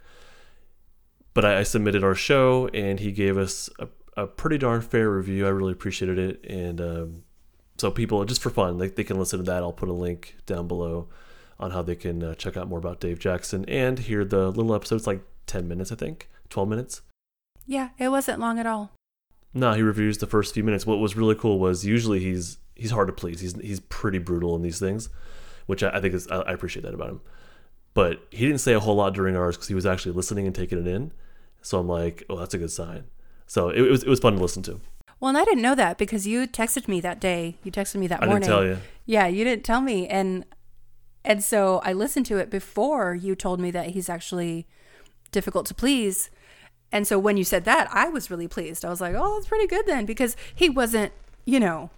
But 1.35 1.45
I, 1.45 1.61
I 1.61 1.63
submitted 1.63 2.03
our 2.03 2.15
show, 2.17 2.69
and 2.75 2.99
he 2.99 3.13
gave 3.13 3.37
us 3.37 3.71
a, 3.79 3.89
a 4.17 4.27
pretty 4.27 4.59
darn 4.59 4.81
fair 4.81 5.11
review. 5.11 5.47
I 5.47 5.51
really 5.51 5.73
appreciated 5.73 6.19
it, 6.19 6.51
and 6.51 6.81
um, 6.81 7.25
so 7.77 7.91
people 7.91 8.25
just 8.25 8.43
for 8.43 8.51
fun, 8.51 8.79
they, 8.79 8.89
they 8.89 9.05
can 9.05 9.19
listen 9.19 9.39
to 9.39 9.45
that. 9.45 9.63
I'll 9.63 9.73
put 9.73 9.89
a 9.89 9.93
link 9.93 10.37
down 10.47 10.67
below 10.67 11.09
on 11.61 11.71
how 11.71 11.83
they 11.83 11.95
can 11.97 12.23
uh, 12.23 12.35
check 12.35 12.57
out 12.57 12.69
more 12.69 12.79
about 12.79 13.01
Dave 13.01 13.19
Jackson 13.19 13.65
and 13.69 13.99
hear 13.99 14.25
the 14.25 14.49
little 14.49 14.75
episodes, 14.75 15.07
like 15.07 15.23
ten 15.47 15.69
minutes, 15.69 15.93
I 15.93 15.97
think, 15.97 16.29
twelve 16.49 16.69
minutes. 16.69 17.03
Yeah, 17.67 17.91
it 17.99 18.09
wasn't 18.09 18.41
long 18.41 18.59
at 18.59 18.67
all. 18.67 18.93
No, 19.55 19.73
he 19.75 19.83
reviews 19.83 20.19
the 20.19 20.27
first 20.27 20.55
few 20.55 20.65
minutes. 20.65 20.87
What 20.87 20.99
was 20.99 21.17
really 21.17 21.35
cool 21.35 21.59
was 21.59 21.85
usually 21.85 22.21
he's 22.21 22.59
he's 22.75 22.91
hard 22.91 23.09
to 23.09 23.13
please. 23.13 23.41
He's 23.41 23.55
he's 23.61 23.81
pretty 23.81 24.19
brutal 24.19 24.57
in 24.57 24.63
these 24.63 24.79
things, 24.79 25.09
which 25.69 25.83
I, 25.83 25.91
I 25.91 26.01
think 26.01 26.15
is 26.15 26.27
I, 26.29 26.39
I 26.39 26.53
appreciate 26.53 26.83
that 26.83 26.95
about 26.95 27.11
him. 27.11 27.21
But 27.95 28.27
he 28.31 28.47
didn't 28.47 28.61
say 28.61 28.73
a 28.73 28.81
whole 28.81 28.97
lot 28.97 29.13
during 29.13 29.37
ours 29.37 29.57
because 29.57 29.69
he 29.69 29.75
was 29.75 29.87
actually 29.87 30.13
listening 30.13 30.47
and 30.47 30.55
taking 30.55 30.79
it 30.79 30.87
in. 30.87 31.13
So 31.63 31.79
I'm 31.79 31.89
like, 31.89 32.25
oh, 32.31 32.39
that's 32.39 32.55
a 32.55 32.59
good 32.59 32.71
sign. 32.71 33.05
So 33.47 33.69
it, 33.69 33.83
it 33.83 33.91
was 33.91 34.03
it 34.03 34.09
was 34.09 34.19
fun 34.19 34.35
to 34.35 34.43
listen 34.43 34.63
to. 34.65 34.81
Well, 35.21 35.29
and 35.29 35.39
I 35.39 35.45
didn't 35.45 35.63
know 35.63 35.75
that 35.75 35.99
because 35.99 36.27
you 36.27 36.47
texted 36.47 36.89
me 36.89 37.01
that 37.03 37.21
day. 37.21 37.59
You 37.65 37.71
texted 37.71 37.97
me 37.97 38.07
that 38.07 38.23
I 38.23 38.27
morning. 38.27 38.49
didn't 38.49 38.55
tell 38.55 38.65
you. 38.65 38.79
Yeah, 39.05 39.27
you 39.27 39.45
didn't 39.45 39.65
tell 39.65 39.81
me, 39.81 40.07
and 40.09 40.45
and 41.25 41.45
so 41.45 41.81
I 41.85 41.93
listened 41.93 42.27
to 42.27 42.39
it 42.39 42.51
before 42.51 43.15
you 43.15 43.35
told 43.35 43.61
me 43.61 43.71
that 43.73 43.91
he's 43.91 44.09
actually 44.09 44.67
difficult 45.31 45.67
to 45.67 45.75
please. 45.75 46.31
And 46.91 47.07
so 47.07 47.19
when 47.19 47.37
you 47.37 47.45
said 47.45 47.65
that, 47.65 47.89
I 47.93 48.09
was 48.09 48.31
really 48.31 48.49
pleased. 48.49 48.85
I 48.85 48.89
was 48.89 49.01
like, 49.01 49.15
"Oh, 49.15 49.35
that's 49.35 49.49
pretty 49.49 49.67
good 49.67 49.87
then," 49.87 50.07
because 50.07 50.35
he 50.55 50.71
wasn't, 50.71 51.13
you 51.45 51.61
know, 51.61 51.91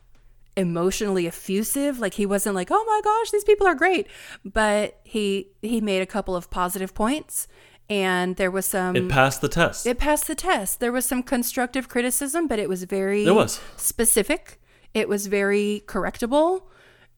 emotionally 0.60 1.26
effusive. 1.26 1.98
Like 1.98 2.14
he 2.14 2.26
wasn't 2.26 2.54
like, 2.54 2.68
"Oh 2.70 2.84
my 2.92 3.00
gosh, 3.02 3.30
these 3.30 3.44
people 3.44 3.66
are 3.66 3.74
great," 3.74 4.06
but 4.44 5.00
he 5.04 5.48
he 5.62 5.80
made 5.80 6.02
a 6.02 6.06
couple 6.06 6.34
of 6.36 6.50
positive 6.50 6.92
points, 6.94 7.48
and 7.88 8.36
there 8.36 8.50
was 8.50 8.66
some 8.66 8.94
It 8.96 9.08
passed 9.08 9.40
the 9.40 9.48
test. 9.48 9.86
it 9.86 9.98
passed 9.98 10.26
the 10.26 10.34
test. 10.34 10.80
There 10.80 10.92
was 10.92 11.04
some 11.04 11.22
constructive 11.22 11.88
criticism, 11.88 12.46
but 12.46 12.58
it 12.58 12.68
was 12.68 12.84
very 12.84 13.24
There 13.24 13.34
was. 13.34 13.60
specific. 13.76 14.60
It 14.94 15.08
was 15.08 15.26
very 15.28 15.82
correctable, 15.86 16.62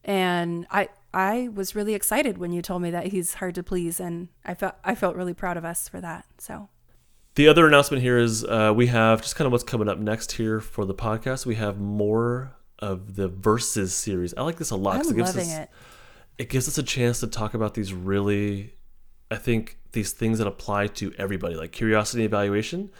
and 0.04 0.66
I 0.70 0.88
I 1.14 1.48
was 1.54 1.74
really 1.74 1.94
excited 1.94 2.38
when 2.38 2.52
you 2.52 2.62
told 2.62 2.80
me 2.82 2.90
that 2.90 3.06
he's 3.08 3.34
hard 3.34 3.54
to 3.56 3.62
please, 3.62 4.00
and 4.00 4.28
I 4.44 4.54
felt 4.54 4.74
I 4.84 4.94
felt 4.94 5.16
really 5.16 5.34
proud 5.34 5.56
of 5.56 5.64
us 5.64 5.88
for 5.88 6.00
that. 6.00 6.24
So 6.38 6.68
The 7.34 7.48
other 7.48 7.66
announcement 7.66 8.02
here 8.02 8.18
is 8.18 8.44
uh, 8.44 8.72
we 8.76 8.86
have 8.88 9.22
just 9.22 9.36
kind 9.36 9.46
of 9.46 9.52
what's 9.52 9.64
coming 9.64 9.88
up 9.88 9.98
next 9.98 10.32
here 10.32 10.60
for 10.60 10.84
the 10.84 10.94
podcast. 10.94 11.46
We 11.46 11.54
have 11.56 11.78
more 11.80 12.52
of 12.82 13.14
the 13.14 13.28
verses 13.28 13.94
series. 13.94 14.34
I 14.34 14.42
like 14.42 14.56
this 14.56 14.70
a 14.70 14.76
lot. 14.76 14.96
I'm 14.96 15.00
it 15.00 15.16
gives 15.16 15.36
loving 15.36 15.50
us, 15.50 15.58
it. 15.58 15.70
It 16.36 16.48
gives 16.50 16.68
us 16.68 16.76
a 16.76 16.82
chance 16.82 17.20
to 17.20 17.26
talk 17.28 17.54
about 17.54 17.72
these 17.74 17.94
really, 17.94 18.74
I 19.30 19.36
think 19.36 19.78
these 19.92 20.12
things 20.12 20.38
that 20.38 20.46
apply 20.46 20.88
to 20.88 21.14
everybody, 21.16 21.54
like 21.54 21.72
curiosity 21.72 22.24
evaluation. 22.24 22.90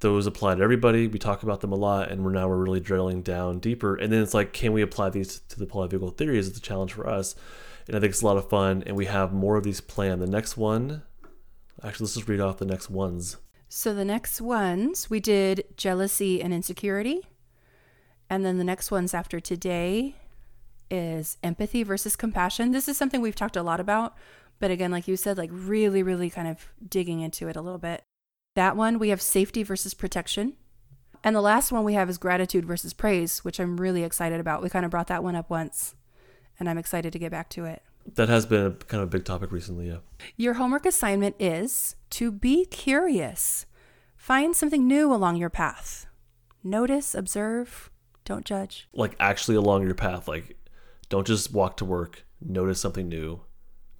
Those 0.00 0.26
apply 0.26 0.54
to 0.54 0.62
everybody. 0.62 1.06
We 1.08 1.18
talk 1.18 1.42
about 1.42 1.60
them 1.60 1.72
a 1.72 1.76
lot, 1.76 2.10
and 2.10 2.24
we're 2.24 2.30
now 2.30 2.48
we're 2.48 2.56
really 2.56 2.80
drilling 2.80 3.20
down 3.20 3.58
deeper. 3.58 3.94
And 3.96 4.10
then 4.10 4.22
it's 4.22 4.32
like, 4.32 4.54
can 4.54 4.72
we 4.72 4.80
apply 4.80 5.10
these 5.10 5.40
to 5.50 5.58
the 5.58 5.66
polyvagal 5.66 6.16
theory? 6.16 6.38
Is 6.38 6.56
a 6.56 6.60
challenge 6.60 6.94
for 6.94 7.06
us, 7.06 7.34
and 7.86 7.94
I 7.94 8.00
think 8.00 8.12
it's 8.12 8.22
a 8.22 8.26
lot 8.26 8.38
of 8.38 8.48
fun. 8.48 8.82
And 8.86 8.96
we 8.96 9.04
have 9.04 9.34
more 9.34 9.56
of 9.56 9.64
these 9.64 9.82
planned. 9.82 10.22
The 10.22 10.26
next 10.26 10.56
one, 10.56 11.02
actually, 11.84 12.04
let's 12.04 12.14
just 12.14 12.28
read 12.28 12.40
off 12.40 12.56
the 12.56 12.64
next 12.64 12.88
ones. 12.88 13.36
So 13.68 13.92
the 13.92 14.06
next 14.06 14.40
ones 14.40 15.10
we 15.10 15.20
did 15.20 15.64
jealousy 15.76 16.40
and 16.40 16.54
insecurity, 16.54 17.20
and 18.30 18.46
then 18.46 18.56
the 18.56 18.64
next 18.64 18.92
ones 18.92 19.12
after 19.12 19.40
today 19.40 20.14
is 20.90 21.36
empathy 21.42 21.82
versus 21.82 22.14
compassion. 22.14 22.70
This 22.70 22.88
is 22.88 22.96
something 22.96 23.20
we've 23.20 23.34
talked 23.34 23.56
a 23.56 23.62
lot 23.62 23.80
about, 23.80 24.14
but 24.60 24.70
again, 24.70 24.92
like 24.92 25.08
you 25.08 25.16
said, 25.16 25.36
like 25.36 25.50
really, 25.52 26.02
really 26.02 26.30
kind 26.30 26.48
of 26.48 26.68
digging 26.88 27.20
into 27.20 27.48
it 27.48 27.56
a 27.56 27.60
little 27.60 27.78
bit. 27.78 28.02
That 28.54 28.76
one 28.76 28.98
we 28.98 29.08
have 29.10 29.20
safety 29.20 29.64
versus 29.64 29.94
protection. 29.94 30.54
And 31.22 31.36
the 31.36 31.42
last 31.42 31.70
one 31.70 31.84
we 31.84 31.94
have 31.94 32.08
is 32.08 32.16
gratitude 32.16 32.64
versus 32.64 32.94
praise, 32.94 33.40
which 33.40 33.60
I'm 33.60 33.78
really 33.78 34.04
excited 34.04 34.40
about. 34.40 34.62
We 34.62 34.70
kind 34.70 34.84
of 34.84 34.90
brought 34.90 35.08
that 35.08 35.22
one 35.22 35.36
up 35.36 35.50
once, 35.50 35.94
and 36.58 36.68
I'm 36.68 36.78
excited 36.78 37.12
to 37.12 37.18
get 37.18 37.30
back 37.30 37.50
to 37.50 37.66
it. 37.66 37.82
That 38.14 38.30
has 38.30 38.46
been 38.46 38.64
a, 38.64 38.70
kind 38.70 39.02
of 39.02 39.08
a 39.08 39.10
big 39.10 39.26
topic 39.26 39.52
recently. 39.52 39.88
Yeah. 39.88 39.98
Your 40.36 40.54
homework 40.54 40.86
assignment 40.86 41.36
is 41.38 41.96
to 42.10 42.32
be 42.32 42.64
curious. 42.64 43.66
Find 44.16 44.56
something 44.56 44.86
new 44.86 45.12
along 45.12 45.36
your 45.36 45.50
path. 45.50 46.06
Notice, 46.64 47.14
observe, 47.14 47.89
don't 48.30 48.44
judge. 48.44 48.88
like 48.92 49.16
actually 49.18 49.56
along 49.56 49.82
your 49.82 49.94
path 49.94 50.28
like 50.28 50.56
don't 51.08 51.26
just 51.26 51.52
walk 51.52 51.76
to 51.76 51.84
work 51.84 52.24
notice 52.40 52.80
something 52.80 53.08
new. 53.08 53.40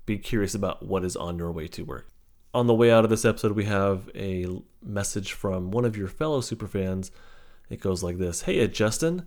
Be 0.06 0.18
curious 0.18 0.54
about 0.54 0.86
what 0.86 1.04
is 1.04 1.16
on 1.16 1.36
your 1.36 1.50
way 1.50 1.66
to 1.68 1.82
work. 1.82 2.10
On 2.54 2.66
the 2.66 2.74
way 2.74 2.90
out 2.92 3.02
of 3.04 3.10
this 3.10 3.24
episode 3.24 3.52
we 3.52 3.64
have 3.64 4.08
a 4.14 4.46
message 4.82 5.32
from 5.32 5.72
one 5.72 5.84
of 5.84 5.96
your 5.96 6.06
fellow 6.06 6.40
superfans 6.40 7.10
it 7.68 7.80
goes 7.80 8.04
like 8.04 8.18
this 8.18 8.42
hey 8.42 8.62
uh, 8.64 8.66
justin 8.66 9.26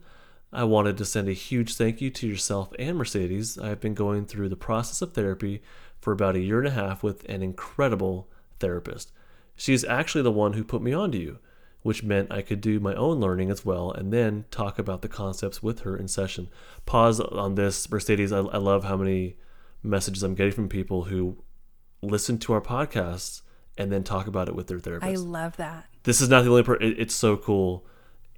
i 0.51 0.63
wanted 0.63 0.97
to 0.97 1.05
send 1.05 1.27
a 1.27 1.33
huge 1.33 1.75
thank 1.75 2.01
you 2.01 2.09
to 2.09 2.27
yourself 2.27 2.73
and 2.79 2.97
mercedes. 2.97 3.57
I 3.57 3.67
have 3.67 3.81
been 3.81 3.93
going 3.93 4.25
through 4.25 4.49
the 4.49 4.55
process 4.55 5.01
of 5.01 5.13
therapy 5.13 5.61
for 5.99 6.13
about 6.13 6.37
a 6.37 6.39
year 6.39 6.59
and 6.59 6.67
a 6.67 6.71
half 6.71 7.03
with 7.03 7.27
an 7.29 7.43
incredible 7.43 8.29
therapist. 8.59 9.11
She 9.55 9.73
is 9.73 9.83
actually 9.83 10.23
the 10.23 10.31
one 10.31 10.53
who 10.53 10.63
put 10.63 10.81
me 10.81 10.93
onto 10.93 11.17
you 11.17 11.39
which 11.83 12.01
meant 12.03 12.31
I 12.31 12.41
could 12.41 12.59
do 12.61 12.79
my 12.79 12.95
own 12.95 13.19
learning 13.19 13.51
as 13.51 13.63
well 13.63 13.91
and 13.91 14.11
then 14.11 14.45
talk 14.51 14.79
about 14.79 15.01
the 15.01 15.07
concepts 15.07 15.61
with 15.61 15.81
her 15.81 15.95
in 15.95 16.07
session. 16.07 16.49
Pause 16.85 17.19
on 17.21 17.55
this, 17.55 17.89
Mercedes. 17.89 18.31
I, 18.31 18.39
I 18.39 18.57
love 18.57 18.83
how 18.85 18.97
many 18.97 19.37
messages 19.83 20.23
I'm 20.23 20.33
getting 20.35 20.53
from 20.53 20.67
people 20.69 21.03
who 21.03 21.43
listen 22.01 22.37
to 22.39 22.53
our 22.53 22.61
podcasts 22.61 23.41
and 23.77 23.91
then 23.91 24.03
talk 24.03 24.27
about 24.27 24.47
it 24.47 24.55
with 24.55 24.67
their 24.67 24.79
therapist. 24.79 25.11
I 25.11 25.15
love 25.15 25.57
that. 25.57 25.85
this 26.03 26.21
is 26.21 26.29
not 26.29 26.43
the 26.43 26.49
only 26.49 26.63
part. 26.63 26.81
It, 26.83 26.99
it's 26.99 27.15
so 27.15 27.37
cool. 27.37 27.85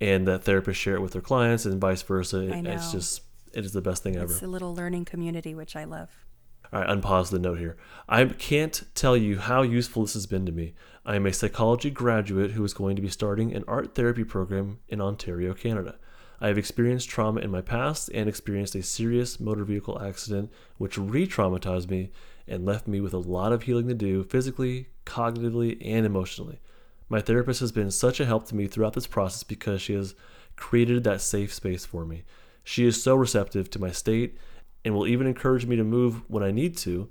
And 0.02 0.28
that 0.28 0.44
therapists 0.44 0.76
share 0.76 0.96
it 0.96 1.02
with 1.02 1.14
their 1.14 1.22
clients 1.22 1.66
and 1.66 1.80
vice 1.80 2.02
versa. 2.02 2.40
It- 2.40 2.52
I 2.54 2.62
know. 2.62 2.72
It's 2.72 2.92
just, 2.92 3.22
it 3.54 3.64
is 3.64 3.72
the 3.72 3.82
best 3.82 4.04
thing 4.04 4.16
ever. 4.18 4.26
It's 4.34 4.42
a 4.42 4.48
little 4.48 4.76
learning 4.76 5.06
community, 5.06 5.56
which 5.56 5.76
I 5.76 5.86
love. 5.86 6.25
All 6.73 6.82
right, 6.82 6.89
unpause 6.89 7.30
the 7.30 7.39
note 7.39 7.60
here. 7.60 7.78
I 8.08 8.25
can't 8.25 8.84
tell 8.95 9.15
you 9.15 9.39
how 9.39 9.62
useful 9.62 10.04
this 10.04 10.13
has 10.13 10.25
been 10.25 10.45
to 10.45 10.51
me. 10.51 10.73
I 11.06 11.15
am 11.15 11.25
a 11.25 11.34
psychology 11.34 11.89
graduate 11.89 12.51
who 12.51 12.63
is 12.63 12.73
going 12.73 12.95
to 12.95 13.01
be 13.01 13.10
starting 13.10 13.54
an 13.54 13.63
art 13.67 13.95
therapy 13.95 14.23
program 14.23 14.80
in 14.89 15.01
Ontario, 15.01 15.54
Canada. 15.54 15.97
I 16.41 16.47
have 16.47 16.58
experienced 16.58 17.10
trauma 17.10 17.41
in 17.41 17.51
my 17.51 17.62
past 17.62 18.10
and 18.13 18.28
experienced 18.28 18.75
a 18.75 18.84
serious 18.84 19.39
motor 19.39 19.63
vehicle 19.63 20.01
accident 20.01 20.51
which 20.78 20.97
re 20.97 21.28
traumatized 21.28 21.89
me 21.89 22.12
and 22.47 22.65
left 22.65 22.88
me 22.88 22.99
with 22.99 23.13
a 23.13 23.19
lot 23.19 23.51
of 23.51 23.63
healing 23.63 23.88
to 23.88 23.93
do 23.93 24.23
physically, 24.23 24.89
cognitively, 25.06 25.78
and 25.86 26.06
emotionally. 26.06 26.60
My 27.08 27.21
therapist 27.21 27.60
has 27.60 27.71
been 27.71 27.91
such 27.91 28.19
a 28.19 28.25
help 28.25 28.47
to 28.47 28.56
me 28.56 28.67
throughout 28.67 28.93
this 28.93 29.08
process 29.08 29.43
because 29.43 29.82
she 29.82 29.93
has 29.93 30.15
created 30.56 31.04
that 31.04 31.21
safe 31.21 31.54
space 31.54 31.86
for 31.86 32.06
me. 32.06 32.23
She 32.63 32.86
is 32.86 33.01
so 33.01 33.15
receptive 33.15 33.69
to 33.71 33.80
my 33.80 33.91
state 33.91 34.38
and 34.86 34.93
will 34.93 35.08
even 35.08 35.28
encourage 35.28 35.65
me 35.65 35.76
to 35.76 35.84
move 35.84 36.21
when 36.30 36.43
I 36.43 36.52
need 36.52 36.78
to, 36.78 37.10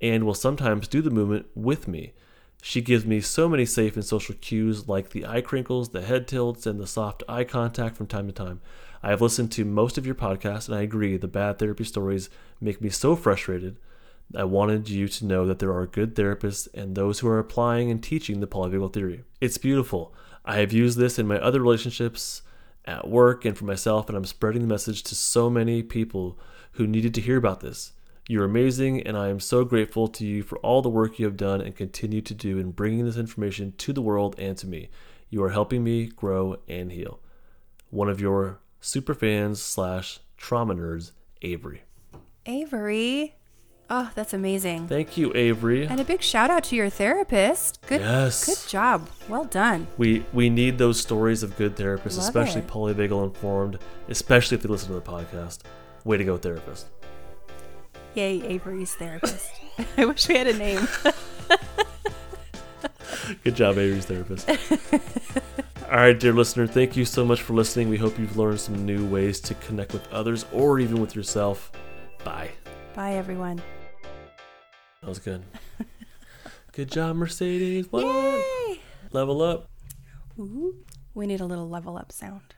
and 0.00 0.24
will 0.24 0.34
sometimes 0.34 0.88
do 0.88 1.02
the 1.02 1.10
movement 1.10 1.46
with 1.54 1.86
me. 1.86 2.14
She 2.62 2.80
gives 2.80 3.04
me 3.04 3.20
so 3.20 3.48
many 3.48 3.66
safe 3.66 3.96
and 3.96 4.04
social 4.04 4.34
cues 4.36 4.88
like 4.88 5.10
the 5.10 5.26
eye 5.26 5.42
crinkles, 5.42 5.90
the 5.90 6.02
head 6.02 6.26
tilts, 6.26 6.66
and 6.66 6.80
the 6.80 6.86
soft 6.86 7.22
eye 7.28 7.44
contact 7.44 7.96
from 7.96 8.06
time 8.06 8.26
to 8.26 8.32
time. 8.32 8.60
I 9.02 9.10
have 9.10 9.20
listened 9.20 9.52
to 9.52 9.64
most 9.64 9.98
of 9.98 10.06
your 10.06 10.14
podcasts, 10.14 10.68
and 10.68 10.76
I 10.76 10.82
agree 10.82 11.16
the 11.16 11.28
bad 11.28 11.58
therapy 11.58 11.84
stories 11.84 12.30
make 12.60 12.80
me 12.80 12.88
so 12.88 13.14
frustrated. 13.14 13.78
I 14.34 14.44
wanted 14.44 14.88
you 14.88 15.08
to 15.08 15.26
know 15.26 15.44
that 15.46 15.58
there 15.58 15.72
are 15.72 15.86
good 15.86 16.14
therapists 16.14 16.68
and 16.72 16.94
those 16.94 17.18
who 17.18 17.28
are 17.28 17.40
applying 17.40 17.90
and 17.90 18.02
teaching 18.02 18.40
the 18.40 18.46
polyvagal 18.46 18.92
theory. 18.92 19.24
It's 19.40 19.58
beautiful. 19.58 20.14
I 20.44 20.58
have 20.58 20.72
used 20.72 20.98
this 20.98 21.18
in 21.18 21.26
my 21.26 21.38
other 21.38 21.60
relationships, 21.60 22.42
at 22.84 23.08
work, 23.08 23.44
and 23.44 23.58
for 23.58 23.64
myself, 23.64 24.08
and 24.08 24.16
I'm 24.16 24.24
spreading 24.24 24.62
the 24.62 24.68
message 24.68 25.02
to 25.04 25.14
so 25.14 25.50
many 25.50 25.82
people 25.82 26.38
who 26.72 26.86
needed 26.86 27.14
to 27.14 27.20
hear 27.20 27.36
about 27.36 27.60
this. 27.60 27.92
You're 28.28 28.44
amazing, 28.44 29.02
and 29.02 29.16
I 29.16 29.28
am 29.28 29.40
so 29.40 29.64
grateful 29.64 30.06
to 30.08 30.24
you 30.24 30.42
for 30.42 30.56
all 30.58 30.80
the 30.80 30.88
work 30.88 31.18
you 31.18 31.26
have 31.26 31.36
done 31.36 31.60
and 31.60 31.74
continue 31.74 32.20
to 32.22 32.34
do 32.34 32.58
in 32.58 32.70
bringing 32.70 33.04
this 33.04 33.16
information 33.16 33.74
to 33.78 33.92
the 33.92 34.00
world 34.02 34.36
and 34.38 34.56
to 34.58 34.66
me. 34.66 34.88
You 35.28 35.42
are 35.42 35.50
helping 35.50 35.82
me 35.82 36.06
grow 36.06 36.56
and 36.68 36.92
heal. 36.92 37.18
One 37.90 38.08
of 38.08 38.20
your 38.20 38.60
super 38.80 39.12
fans 39.14 39.60
slash 39.60 40.20
trauma 40.36 40.74
nerds, 40.74 41.12
Avery. 41.42 41.82
Avery. 42.46 43.34
Oh, 43.90 44.10
that's 44.14 44.32
amazing. 44.32 44.88
Thank 44.88 45.16
you, 45.18 45.32
Avery. 45.34 45.84
And 45.86 46.00
a 46.00 46.04
big 46.04 46.22
shout 46.22 46.50
out 46.50 46.64
to 46.64 46.76
your 46.76 46.88
therapist. 46.88 47.80
Good 47.86 48.00
Yes. 48.00 48.46
good 48.46 48.70
job. 48.70 49.08
Well 49.28 49.44
done. 49.44 49.86
We 49.98 50.24
we 50.32 50.48
need 50.48 50.78
those 50.78 50.98
stories 50.98 51.42
of 51.42 51.56
good 51.58 51.76
therapists, 51.76 52.16
Love 52.16 52.24
especially 52.28 52.62
it. 52.62 52.68
polyvagal 52.68 53.24
informed, 53.24 53.78
especially 54.08 54.56
if 54.56 54.62
they 54.62 54.68
listen 54.68 54.88
to 54.88 54.94
the 54.94 55.00
podcast. 55.02 55.58
Way 56.04 56.16
to 56.16 56.24
go, 56.24 56.36
therapist. 56.36 56.86
Yay, 58.14 58.42
Avery's 58.42 58.94
therapist. 58.94 59.50
I 59.96 60.04
wish 60.04 60.28
we 60.28 60.36
had 60.36 60.46
a 60.48 60.56
name. 60.56 60.86
Good 63.44 63.56
job, 63.56 63.78
Avery's 63.78 64.06
therapist. 64.06 64.50
All 65.92 65.98
right, 65.98 66.18
dear 66.18 66.32
listener, 66.32 66.66
thank 66.66 66.96
you 66.96 67.04
so 67.04 67.24
much 67.24 67.42
for 67.42 67.52
listening. 67.52 67.88
We 67.88 67.98
hope 67.98 68.18
you've 68.18 68.36
learned 68.36 68.60
some 68.60 68.84
new 68.84 69.06
ways 69.06 69.40
to 69.40 69.54
connect 69.54 69.92
with 69.92 70.10
others 70.12 70.44
or 70.52 70.78
even 70.78 71.00
with 71.00 71.14
yourself. 71.14 71.70
Bye. 72.24 72.50
Bye 72.94 73.14
everyone. 73.14 73.62
That 75.00 75.08
was 75.08 75.18
good. 75.18 75.42
good 76.72 76.90
job, 76.90 77.16
Mercedes. 77.16 77.90
What? 77.90 78.04
Yay! 78.04 78.80
Level 79.12 79.42
up. 79.42 79.68
Ooh, 80.38 80.74
we 81.14 81.26
need 81.26 81.40
a 81.40 81.46
little 81.46 81.68
level 81.68 81.96
up 81.96 82.10
sound. 82.12 82.54